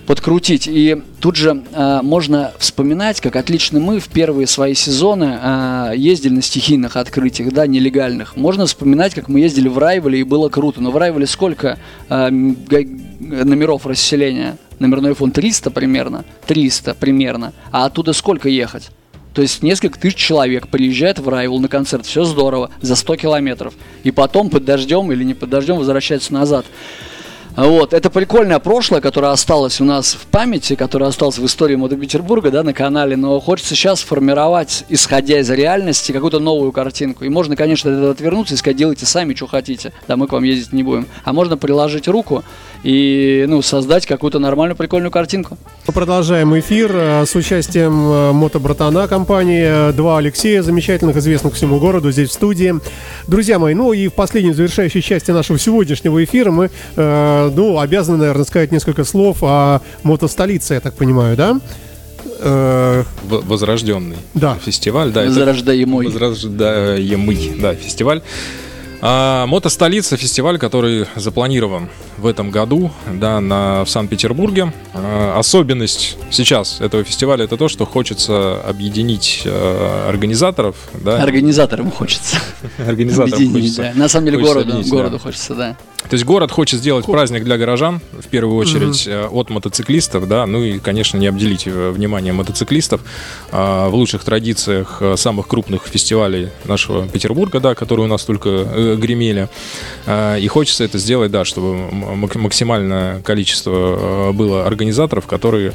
подкрутить. 0.07 0.68
И 0.68 1.03
тут 1.20 1.37
же 1.37 1.64
э, 1.72 2.01
можно 2.03 2.53
вспоминать, 2.59 3.20
как 3.20 3.37
отлично 3.37 3.81
мы 3.81 3.98
в 3.98 4.09
первые 4.09 4.46
свои 4.46 4.74
сезоны 4.74 5.38
э, 5.42 5.92
ездили 5.96 6.35
на 6.35 6.42
стихийных 6.42 6.96
открытиях, 6.96 7.53
да, 7.53 7.66
нелегальных. 7.66 8.37
Можно 8.37 8.66
вспоминать, 8.66 9.14
как 9.14 9.29
мы 9.29 9.40
ездили 9.40 9.68
в 9.68 9.79
Райвеле, 9.79 10.20
и 10.20 10.22
было 10.22 10.51
круто. 10.51 10.83
Но 10.83 10.90
в 10.90 10.96
Райвеле 10.98 11.27
сколько 11.27 11.79
э, 12.09 12.31
номеров 12.31 13.87
расселения? 13.87 14.57
номерной 14.79 15.14
фонд 15.14 15.35
300 15.35 15.72
примерно, 15.72 16.24
300 16.46 16.94
примерно, 16.94 17.53
а 17.72 17.87
оттуда 17.87 18.12
сколько 18.12 18.48
ехать? 18.48 18.90
То 19.38 19.42
есть 19.42 19.62
несколько 19.62 20.01
тысяч 20.01 20.16
человек 20.16 20.66
приезжает 20.66 21.20
в 21.20 21.29
Райвул 21.29 21.61
на 21.61 21.68
концерт, 21.68 22.05
все 22.05 22.24
здорово, 22.24 22.72
за 22.81 22.96
100 22.96 23.14
километров. 23.14 23.72
И 24.03 24.11
потом 24.11 24.51
под 24.51 24.64
дождем 24.64 25.12
или 25.12 25.22
не 25.22 25.35
под 25.35 25.48
дождем 25.48 25.77
возвращается 25.77 26.33
назад. 26.33 26.66
Вот, 27.55 27.92
это 27.92 28.11
прикольное 28.11 28.59
прошлое, 28.59 29.01
которое 29.01 29.31
осталось 29.31 29.81
у 29.81 29.85
нас 29.85 30.14
в 30.14 30.27
памяти, 30.27 30.74
которое 30.74 31.07
осталось 31.07 31.38
в 31.38 31.46
истории 31.46 31.77
Петербурга, 31.96 32.51
да, 32.51 32.64
на 32.64 32.72
канале, 32.72 33.16
но 33.16 33.38
хочется 33.38 33.77
сейчас 33.77 34.01
формировать, 34.01 34.85
исходя 34.88 35.38
из 35.38 35.51
реальности, 35.51 36.11
какую-то 36.11 36.40
новую 36.40 36.72
картинку. 36.72 37.24
И 37.24 37.29
можно, 37.29 37.55
конечно, 37.55 37.92
от 37.92 37.96
этого 37.96 38.11
отвернуться 38.12 38.55
и 38.55 38.57
сказать, 38.57 38.77
делайте 38.77 39.07
сами, 39.07 39.35
что 39.35 39.46
хотите, 39.46 39.92
да, 40.09 40.16
мы 40.16 40.27
к 40.27 40.33
вам 40.33 40.42
ездить 40.42 40.72
не 40.72 40.83
будем. 40.83 41.07
А 41.22 41.33
можно 41.33 41.57
приложить 41.57 42.09
руку 42.09 42.42
и, 42.84 43.44
ну, 43.48 43.60
создать 43.62 44.06
какую-то 44.06 44.38
нормальную, 44.38 44.76
прикольную 44.76 45.10
картинку. 45.10 45.58
Мы 45.86 45.92
продолжаем 45.92 46.58
эфир 46.58 46.90
э, 46.94 47.26
с 47.26 47.34
участием 47.34 47.92
э, 48.10 48.32
мотобратана 48.32 49.08
компании. 49.08 49.92
Два 49.92 50.18
Алексея, 50.18 50.62
замечательных, 50.62 51.16
известных 51.16 51.54
всему 51.54 51.78
городу, 51.80 52.10
здесь 52.12 52.30
в 52.30 52.32
студии. 52.32 52.74
Друзья 53.26 53.58
мои, 53.58 53.74
ну 53.74 53.92
и 53.92 54.08
в 54.08 54.14
последней 54.14 54.52
завершающей 54.52 55.02
части 55.02 55.30
нашего 55.30 55.58
сегодняшнего 55.58 56.22
эфира 56.22 56.50
мы, 56.50 56.70
э, 56.96 57.50
ну, 57.54 57.78
обязаны, 57.78 58.18
наверное, 58.18 58.44
сказать 58.44 58.70
несколько 58.72 59.04
слов 59.04 59.38
о 59.42 59.80
мотостолице, 60.04 60.74
я 60.74 60.80
так 60.80 60.94
понимаю, 60.94 61.36
да? 61.36 61.60
Э, 62.40 63.02
Возрожденный 63.28 64.16
Да. 64.34 64.56
фестиваль. 64.64 65.10
Да, 65.10 65.22
это- 65.22 65.30
Возрождаемый. 65.30 66.06
Возрождаемый, 66.06 67.56
да, 67.60 67.74
фестиваль. 67.74 68.22
А, 69.00 69.46
Мотостолица 69.46 70.16
фестиваль, 70.16 70.58
который 70.58 71.06
запланирован 71.14 71.88
в 72.16 72.26
этом 72.26 72.50
году, 72.50 72.90
да, 73.12 73.40
на, 73.40 73.84
в 73.84 73.90
Санкт-Петербурге. 73.90 74.72
А, 74.92 75.38
особенность 75.38 76.16
сейчас 76.30 76.80
этого 76.80 77.04
фестиваля 77.04 77.44
это 77.44 77.56
то, 77.56 77.68
что 77.68 77.87
хочется 77.87 78.61
объединить 78.62 79.42
э, 79.44 80.08
организаторов, 80.08 80.76
да, 80.94 81.22
Организаторам 81.22 81.90
хочется. 81.90 82.38
Объединить, 82.78 83.52
хочется. 83.52 83.82
да. 83.82 83.92
На 83.94 84.08
самом 84.08 84.26
деле 84.26 84.38
хочется 84.38 84.64
городу, 84.64 84.88
городу 84.88 85.16
да. 85.16 85.22
хочется, 85.22 85.54
да. 85.54 85.76
То 85.98 86.14
есть 86.14 86.24
город 86.24 86.50
хочет 86.52 86.78
сделать 86.80 87.04
праздник 87.06 87.44
для 87.44 87.58
горожан, 87.58 88.00
в 88.12 88.28
первую 88.28 88.56
очередь, 88.56 89.06
э, 89.06 89.26
от 89.26 89.50
мотоциклистов, 89.50 90.26
да, 90.28 90.46
ну 90.46 90.62
и, 90.62 90.78
конечно, 90.78 91.18
не 91.18 91.26
обделить 91.26 91.64
э, 91.66 91.90
внимание 91.90 92.32
мотоциклистов 92.32 93.00
а, 93.50 93.88
в 93.90 93.94
лучших 93.94 94.22
традициях 94.24 94.98
э, 95.00 95.16
самых 95.16 95.48
крупных 95.48 95.82
фестивалей 95.87 96.48
нашего 96.64 97.06
Петербурга, 97.06 97.61
да, 97.61 97.74
которые 97.74 98.06
у 98.06 98.08
нас 98.08 98.24
только 98.24 98.94
гремели. 98.96 99.48
А, 100.06 100.37
И 100.37 100.46
хочется 100.48 100.84
это 100.84 100.98
сделать, 100.98 101.30
да, 101.30 101.44
чтобы 101.44 101.76
максимальное 102.37 103.20
количество 103.22 104.30
было 104.32 104.66
организаторов, 104.66 105.26
которые, 105.26 105.72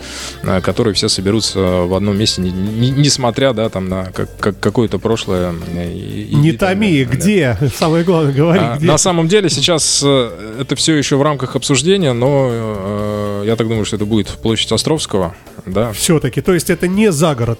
которые 0.64 0.94
все 0.94 1.10
соберутся 1.10 1.60
в 1.60 1.94
одном 1.94 2.18
месте, 2.18 2.42
не- 2.42 2.52
не- 2.52 2.90
несмотря, 2.92 3.54
да, 3.54 3.70
там 3.70 3.88
на 3.90 4.06
как- 4.06 4.36
как- 4.40 4.60
какое-то 4.60 4.98
прошлое. 5.00 5.54
и- 5.76 6.30
Не 6.34 6.50
и 6.50 6.52
томи, 6.54 7.06
да. 7.06 7.14
где? 7.16 7.58
Самое 7.78 8.04
главное, 8.04 8.34
говори, 8.34 8.60
А, 8.64 8.78
где? 8.78 8.86
На 8.88 8.98
самом 8.98 9.28
деле 9.28 9.50
сейчас 9.50 10.02
э, 10.14 10.62
это 10.62 10.76
все 10.76 10.96
еще 10.96 11.16
в 11.18 11.22
рамках 11.22 11.56
обсуждения, 11.56 12.14
но 12.14 12.48
э, 12.52 13.44
я 13.48 13.56
так 13.56 13.68
думаю, 13.68 13.86
что 13.86 13.96
это 13.98 14.06
будет 14.06 14.28
площадь 14.28 14.72
Островского, 14.72 15.36
да. 15.66 15.92
Все-таки, 15.94 16.42
то 16.42 16.54
есть 16.54 16.70
это 16.70 16.88
не 16.88 17.12
за 17.12 17.36
город, 17.36 17.60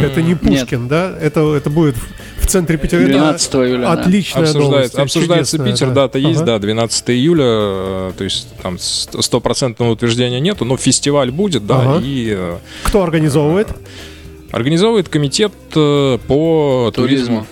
это 0.00 0.22
не 0.22 0.34
Пушкин, 0.34 0.88
да? 0.88 1.16
Это, 1.20 1.40
это 1.54 1.70
будет 1.70 1.96
в 2.38 2.46
центре 2.46 2.76
Петербурга. 2.78 3.12
12 3.12 3.54
июля. 3.54 3.92
Отличная 3.92 4.42
Обсуждает- 4.44 4.70
новость, 4.70 4.94
обсуждается 4.96 5.56
чудесная, 5.58 5.72
Питер, 5.72 5.88
да. 5.88 5.94
дата 6.02 6.18
есть, 6.18 6.40
Ага. 6.42 6.46
да, 6.52 6.58
12 6.58 7.10
июля, 7.10 7.44
э, 7.46 8.12
то 8.18 8.24
есть 8.24 8.48
там 8.62 8.78
стопроцентного 8.78 9.90
утверждения 9.92 10.40
нету, 10.40 10.64
но 10.64 10.76
фестиваль 10.76 11.30
будет, 11.30 11.66
да, 11.66 11.80
Ага. 11.80 12.00
и 12.04 12.34
э, 12.36 12.56
Кто 12.84 13.02
организовывает? 13.02 13.68
организовывает 14.52 15.08
комитет 15.08 15.52
по 15.72 16.18
туризму. 16.94 16.94
Туризму. 16.94 17.46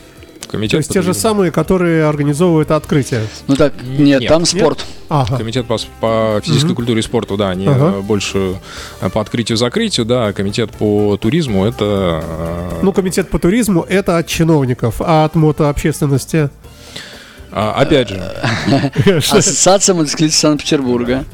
Комитет 0.53 0.73
То 0.73 0.77
есть 0.77 0.89
по 0.89 0.95
те 0.95 1.01
же 1.01 1.15
самые, 1.15 1.51
которые 1.51 2.05
организовывают 2.05 2.73
открытие. 2.73 3.23
Ну 3.49 3.57
так, 3.57 3.73
нет, 3.83 4.21
Нет. 4.21 4.29
там 4.29 4.45
спорт. 4.45 4.85
Ага. 5.09 5.39
Комитет 5.39 5.65
по, 5.65 5.79
по 5.99 6.43
физической 6.45 6.75
культуре 6.75 7.01
и 7.01 7.03
спорту, 7.03 7.39
да, 7.39 7.49
они 7.49 7.67
Ага. 7.67 7.95
э, 7.97 8.01
больше 8.03 8.57
э, 9.01 9.09
по 9.09 9.23
открытию-закрытию, 9.23 10.05
да, 10.05 10.27
а 10.27 10.33
комитет 10.35 10.71
по 10.71 11.17
туризму 11.17 11.65
это 11.65 12.23
э, 12.23 12.81
Ну, 12.83 12.93
комитет 12.93 13.31
по 13.31 13.39
туризму 13.39 13.87
это 13.89 14.19
от 14.19 14.27
чиновников, 14.27 14.97
а 14.99 15.25
от 15.25 15.35
мотообщественности. 15.35 16.51
А, 17.51 17.73
опять 17.73 18.11
же, 18.11 18.23
Ассоциация 19.31 19.95
мотоциклистов 19.95 20.39
Санкт-Петербурга. 20.39 21.25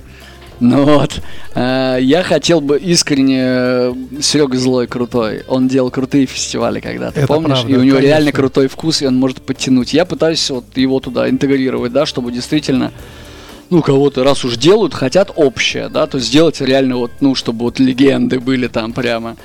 Ну 0.60 0.84
вот, 0.84 1.20
э, 1.54 1.98
я 2.00 2.22
хотел 2.22 2.60
бы 2.60 2.78
искренне 2.78 3.94
Серега 4.20 4.56
Злой 4.58 4.86
крутой. 4.86 5.44
Он 5.46 5.68
делал 5.68 5.90
крутые 5.90 6.26
фестивали 6.26 6.80
когда-то, 6.80 7.26
помнишь? 7.26 7.60
правда, 7.60 7.72
и 7.72 7.76
у 7.76 7.82
него 7.82 7.96
конечно. 7.96 8.08
реально 8.08 8.32
крутой 8.32 8.68
вкус, 8.68 9.02
и 9.02 9.06
он 9.06 9.16
может 9.16 9.40
подтянуть. 9.40 9.92
Я 9.92 10.04
пытаюсь 10.04 10.50
вот 10.50 10.64
его 10.76 11.00
туда 11.00 11.28
интегрировать, 11.30 11.92
да, 11.92 12.06
чтобы 12.06 12.32
действительно 12.32 12.92
ну, 13.70 13.82
кого-то, 13.82 14.24
раз 14.24 14.44
уж 14.44 14.56
делают, 14.56 14.94
хотят 14.94 15.30
общее, 15.36 15.88
да, 15.88 16.06
то 16.06 16.18
сделать 16.18 16.60
реально 16.60 16.96
вот, 16.96 17.10
ну, 17.20 17.34
чтобы 17.34 17.64
вот 17.64 17.78
легенды 17.78 18.40
были 18.40 18.66
там 18.66 18.92
прямо. 18.92 19.36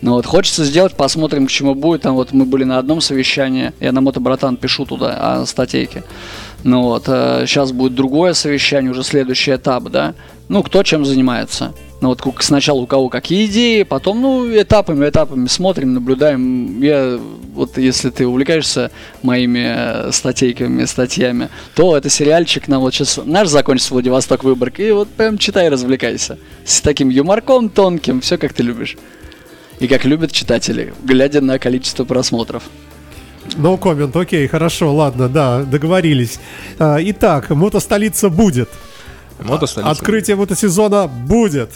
Ну 0.00 0.12
вот, 0.12 0.26
хочется 0.26 0.64
сделать, 0.64 0.94
посмотрим, 0.94 1.46
к 1.46 1.50
чему 1.50 1.74
будет. 1.74 2.02
Там 2.02 2.14
вот 2.14 2.32
мы 2.32 2.44
были 2.44 2.64
на 2.64 2.78
одном 2.78 3.00
совещании, 3.00 3.72
я 3.80 3.90
на 3.90 4.00
мотобратан 4.00 4.56
пишу 4.56 4.84
туда 4.84 5.40
о 5.40 5.46
статейке. 5.46 6.04
Ну 6.64 6.82
вот, 6.82 7.04
сейчас 7.04 7.72
будет 7.72 7.94
другое 7.94 8.32
совещание, 8.32 8.90
уже 8.90 9.02
следующий 9.02 9.54
этап, 9.54 9.84
да. 9.90 10.14
Ну, 10.48 10.62
кто 10.62 10.82
чем 10.82 11.04
занимается. 11.04 11.74
Ну 12.00 12.08
вот 12.08 12.22
сначала 12.40 12.80
у 12.80 12.86
кого 12.86 13.08
какие 13.08 13.46
идеи, 13.46 13.82
потом, 13.82 14.20
ну, 14.20 14.46
этапами, 14.46 15.08
этапами 15.08 15.46
смотрим, 15.46 15.94
наблюдаем. 15.94 16.82
Я, 16.82 17.18
вот 17.54 17.78
если 17.78 18.10
ты 18.10 18.26
увлекаешься 18.26 18.90
моими 19.22 19.64
э, 19.64 20.12
статейками, 20.12 20.84
статьями, 20.84 21.48
то 21.74 21.96
это 21.96 22.10
сериальчик 22.10 22.68
нам 22.68 22.80
вот 22.80 22.92
сейчас, 22.92 23.18
наш 23.24 23.48
закончится 23.48 23.94
Владивосток 23.94 24.44
Выборг, 24.44 24.80
и 24.80 24.90
вот 24.92 25.08
прям 25.08 25.38
читай 25.38 25.70
развлекайся. 25.70 26.38
С 26.64 26.82
таким 26.82 27.08
юморком 27.08 27.70
тонким, 27.70 28.20
все 28.20 28.36
как 28.36 28.52
ты 28.52 28.62
любишь. 28.62 28.98
И 29.80 29.88
как 29.88 30.04
любят 30.04 30.30
читатели, 30.30 30.92
глядя 31.04 31.40
на 31.40 31.58
количество 31.58 32.04
просмотров. 32.04 32.64
No 33.56 33.78
comment, 33.78 34.18
окей, 34.20 34.46
хорошо, 34.48 34.94
ладно, 34.94 35.28
да, 35.28 35.62
договорились. 35.62 36.38
А, 36.78 36.98
Итак, 37.00 37.50
мотостолица 37.50 38.28
будет. 38.28 38.68
мотостолица. 39.40 39.90
Открытие 39.90 40.36
мотосезона 40.36 41.06
будет. 41.06 41.70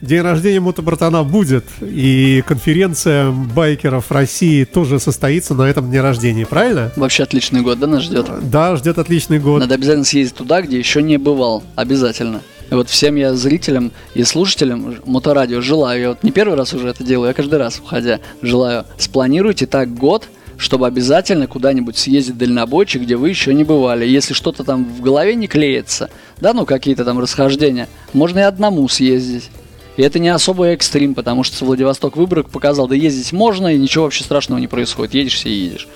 День 0.00 0.20
рождения 0.20 0.60
мотобратана 0.60 1.22
будет. 1.24 1.64
И 1.80 2.42
конференция 2.46 3.30
байкеров 3.30 4.12
России 4.12 4.64
тоже 4.64 5.00
состоится 5.00 5.54
на 5.54 5.62
этом 5.62 5.88
дне 5.88 6.02
рождения, 6.02 6.44
правильно? 6.44 6.92
Вообще 6.96 7.22
отличный 7.22 7.62
год, 7.62 7.78
да, 7.78 7.86
нас 7.86 8.02
ждет? 8.02 8.26
Да, 8.42 8.76
ждет 8.76 8.98
отличный 8.98 9.38
год. 9.38 9.60
Надо 9.60 9.74
обязательно 9.76 10.04
съездить 10.04 10.36
туда, 10.36 10.60
где 10.60 10.78
еще 10.78 11.00
не 11.02 11.16
бывал. 11.16 11.62
Обязательно. 11.74 12.42
И 12.70 12.74
вот 12.74 12.90
всем 12.90 13.14
я 13.14 13.34
зрителям 13.34 13.92
и 14.14 14.24
слушателям 14.24 14.96
моторадио 15.06 15.60
желаю, 15.62 16.00
я 16.00 16.08
вот 16.10 16.22
не 16.22 16.32
первый 16.32 16.56
раз 16.56 16.74
уже 16.74 16.88
это 16.88 17.04
делаю, 17.04 17.28
я 17.28 17.34
каждый 17.34 17.58
раз, 17.58 17.78
уходя, 17.78 18.20
желаю, 18.42 18.84
спланируйте 18.98 19.66
так 19.66 19.94
год, 19.94 20.28
чтобы 20.56 20.86
обязательно 20.86 21.46
куда-нибудь 21.46 21.96
съездить 21.96 22.38
дальнобойчик, 22.38 23.02
где 23.02 23.16
вы 23.16 23.28
еще 23.28 23.52
не 23.54 23.64
бывали. 23.64 24.06
Если 24.06 24.34
что-то 24.34 24.64
там 24.64 24.84
в 24.84 25.00
голове 25.00 25.34
не 25.34 25.46
клеится, 25.46 26.10
да, 26.40 26.52
ну 26.52 26.64
какие-то 26.66 27.04
там 27.04 27.18
расхождения, 27.18 27.88
можно 28.12 28.40
и 28.40 28.42
одному 28.42 28.88
съездить. 28.88 29.50
И 29.96 30.02
это 30.02 30.18
не 30.18 30.28
особый 30.28 30.74
экстрим, 30.74 31.14
потому 31.14 31.44
что 31.44 31.64
Владивосток 31.64 32.16
Выборг 32.16 32.50
показал, 32.50 32.88
да 32.88 32.94
ездить 32.94 33.32
можно, 33.32 33.74
и 33.74 33.78
ничего 33.78 34.04
вообще 34.04 34.24
страшного 34.24 34.58
не 34.58 34.66
происходит. 34.66 35.14
Едешь 35.14 35.44
и 35.44 35.50
едешь. 35.50 35.88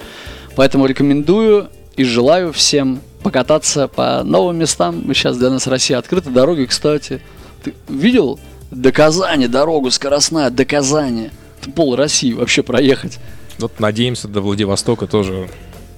Поэтому 0.54 0.86
рекомендую 0.86 1.68
и 1.96 2.04
желаю 2.04 2.52
всем 2.52 3.00
покататься 3.22 3.88
по 3.88 4.22
новым 4.22 4.58
местам. 4.58 5.02
Сейчас 5.14 5.36
для 5.36 5.50
нас 5.50 5.66
Россия 5.66 5.98
открыта. 5.98 6.30
Дороги, 6.30 6.66
кстати. 6.66 7.20
Ты 7.62 7.74
видел? 7.88 8.38
До 8.70 8.92
Казани 8.92 9.48
дорогу 9.48 9.90
скоростная, 9.90 10.50
до 10.50 10.64
Казани. 10.64 11.30
Это 11.60 11.70
пол 11.70 11.96
России 11.96 12.32
вообще 12.32 12.62
проехать. 12.62 13.18
Вот 13.58 13.80
надеемся 13.80 14.28
до 14.28 14.40
Владивостока 14.40 15.06
тоже. 15.06 15.48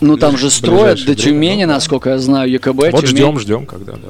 Ну 0.01 0.17
там 0.17 0.37
же 0.39 0.51
строят 0.51 1.05
до 1.05 1.15
Тюмени, 1.15 1.65
да. 1.65 1.75
насколько 1.75 2.11
я 2.11 2.19
знаю, 2.19 2.51
ЕКБ. 2.51 2.75
Вот 2.75 2.91
Тюмень. 2.91 3.07
ждем, 3.07 3.39
ждем, 3.39 3.67
когда, 3.67 3.93
да. 3.93 4.09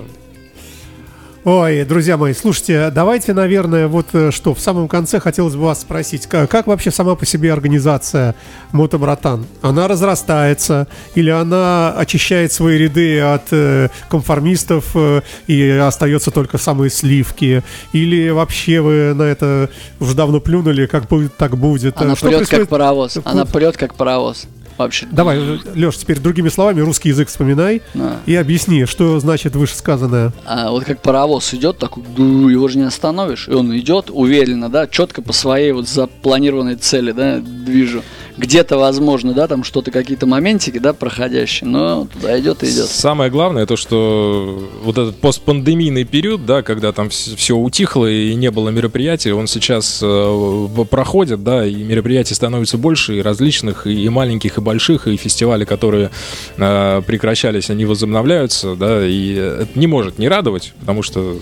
Ой, 1.42 1.84
друзья 1.84 2.18
мои, 2.18 2.34
слушайте, 2.34 2.90
давайте, 2.90 3.32
наверное, 3.32 3.88
вот 3.88 4.08
э, 4.12 4.30
что, 4.30 4.52
в 4.54 4.60
самом 4.60 4.88
конце 4.88 5.20
хотелось 5.20 5.54
бы 5.54 5.62
вас 5.62 5.80
спросить, 5.80 6.26
ка- 6.26 6.46
как, 6.46 6.66
вообще 6.66 6.90
сама 6.90 7.14
по 7.14 7.24
себе 7.24 7.50
организация 7.50 8.34
Мотобратан? 8.72 9.46
Она 9.62 9.88
разрастается 9.88 10.86
или 11.14 11.30
она 11.30 11.94
очищает 11.96 12.52
свои 12.52 12.76
ряды 12.76 13.20
от 13.20 13.44
э, 13.52 13.88
конформистов 14.10 14.90
э, 14.94 15.22
и 15.46 15.66
остается 15.70 16.30
только 16.30 16.58
самые 16.58 16.90
сливки? 16.90 17.62
Или 17.94 18.28
вообще 18.28 18.82
вы 18.82 19.14
на 19.14 19.22
это 19.22 19.70
уже 19.98 20.14
давно 20.14 20.40
плюнули, 20.40 20.84
как 20.84 21.06
будет, 21.08 21.38
так 21.38 21.56
будет? 21.56 21.96
Она 22.02 22.16
Что 22.16 22.26
прет 22.26 22.36
происходит? 22.36 22.64
как 22.64 22.68
паровоз. 22.68 23.18
Она 23.24 23.46
прет 23.46 23.78
как 23.78 23.94
паровоз. 23.94 24.46
Вообще. 24.80 25.06
Давай, 25.10 25.38
Леш, 25.74 25.96
теперь 25.96 26.18
другими 26.18 26.48
словами 26.48 26.80
русский 26.80 27.08
язык 27.10 27.28
вспоминай 27.28 27.82
Да. 27.94 28.18
и 28.26 28.34
объясни, 28.34 28.84
что 28.84 29.18
значит 29.20 29.54
вышесказанное. 29.56 30.32
А 30.44 30.70
вот 30.70 30.84
как 30.84 31.00
паровоз 31.02 31.52
идет, 31.54 31.78
ду, 32.16 32.48
его 32.48 32.68
же 32.68 32.78
не 32.78 32.84
остановишь. 32.84 33.48
И 33.48 33.52
он 33.52 33.76
идет 33.78 34.10
уверенно, 34.10 34.68
да, 34.68 34.86
четко 34.86 35.22
по 35.22 35.32
своей 35.32 35.72
вот 35.72 35.88
запланированной 35.88 36.76
цели, 36.76 37.12
да, 37.12 37.38
движу. 37.38 38.02
Где-то, 38.40 38.78
возможно, 38.78 39.34
да, 39.34 39.46
там 39.46 39.64
что-то, 39.64 39.90
какие-то 39.90 40.26
моментики, 40.26 40.78
да, 40.78 40.94
проходящие, 40.94 41.68
но 41.68 42.06
туда 42.06 42.40
идет 42.40 42.62
и 42.62 42.70
идет. 42.70 42.86
Самое 42.86 43.30
главное, 43.30 43.66
то, 43.66 43.76
что 43.76 44.66
вот 44.82 44.96
этот 44.96 45.16
постпандемийный 45.16 46.04
период, 46.04 46.46
да, 46.46 46.62
когда 46.62 46.92
там 46.92 47.10
все 47.10 47.54
утихло 47.54 48.10
и 48.10 48.34
не 48.34 48.50
было 48.50 48.70
мероприятий, 48.70 49.32
он 49.32 49.46
сейчас 49.46 50.00
э, 50.02 50.66
проходит, 50.90 51.44
да, 51.44 51.66
и 51.66 51.74
мероприятий 51.74 52.32
становится 52.32 52.78
больше, 52.78 53.18
и 53.18 53.22
различных, 53.22 53.86
и 53.86 54.08
маленьких, 54.08 54.56
и 54.56 54.60
больших, 54.62 55.06
и 55.06 55.18
фестивали, 55.18 55.66
которые 55.66 56.10
э, 56.56 57.02
прекращались, 57.06 57.68
они 57.68 57.84
возобновляются, 57.84 58.74
да, 58.74 59.06
и 59.06 59.34
это 59.34 59.78
не 59.78 59.86
может 59.86 60.18
не 60.18 60.28
радовать, 60.28 60.72
потому 60.80 61.02
что 61.02 61.36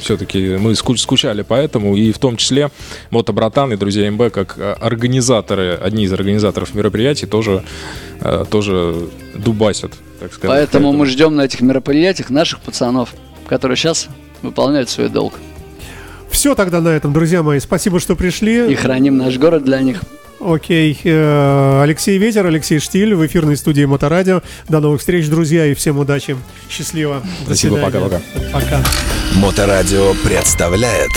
все-таки 0.00 0.56
мы 0.56 0.72
ску- 0.72 0.96
скучали 0.96 1.42
по 1.42 1.54
этому, 1.54 1.96
и 1.96 2.12
в 2.12 2.18
том 2.18 2.36
числе 2.36 2.70
Мотобратан 3.10 3.72
и 3.72 3.76
друзья 3.76 4.10
МБ, 4.10 4.32
как 4.32 4.58
э, 4.58 4.72
организаторы, 4.72 5.74
одни 5.74 6.04
из 6.04 6.12
организаторов 6.12 6.74
мероприятий, 6.74 7.26
тоже, 7.26 7.64
э, 8.20 8.44
тоже 8.50 9.08
дубасят, 9.34 9.92
так 10.20 10.32
сказать. 10.32 10.56
Поэтому 10.56 10.92
мы 10.92 11.06
ждем 11.06 11.36
на 11.36 11.42
этих 11.42 11.60
мероприятиях 11.60 12.30
наших 12.30 12.60
пацанов, 12.60 13.14
которые 13.46 13.76
сейчас 13.76 14.08
выполняют 14.42 14.90
свой 14.90 15.08
долг. 15.08 15.34
Все 16.30 16.54
тогда 16.54 16.80
на 16.80 16.88
этом, 16.88 17.12
друзья 17.12 17.42
мои. 17.42 17.60
Спасибо, 17.60 18.00
что 18.00 18.16
пришли. 18.16 18.72
И 18.72 18.74
храним 18.74 19.18
наш 19.18 19.36
город 19.36 19.64
для 19.64 19.80
них. 19.80 20.00
Окей. 20.44 20.98
э, 21.04 21.82
Алексей 21.82 22.18
Ветер, 22.18 22.46
Алексей 22.46 22.78
Штиль 22.78 23.14
в 23.14 23.24
эфирной 23.26 23.56
студии 23.56 23.84
Моторадио. 23.84 24.42
До 24.68 24.80
новых 24.80 25.00
встреч, 25.00 25.28
друзья, 25.28 25.66
и 25.66 25.74
всем 25.74 25.98
удачи. 25.98 26.36
Счастливо. 26.68 27.22
До 27.40 27.46
Спасибо, 27.46 27.76
пока-пока. 27.76 28.20
Пока. 28.52 28.82
Моторадио 29.36 30.14
представляет 30.24 31.10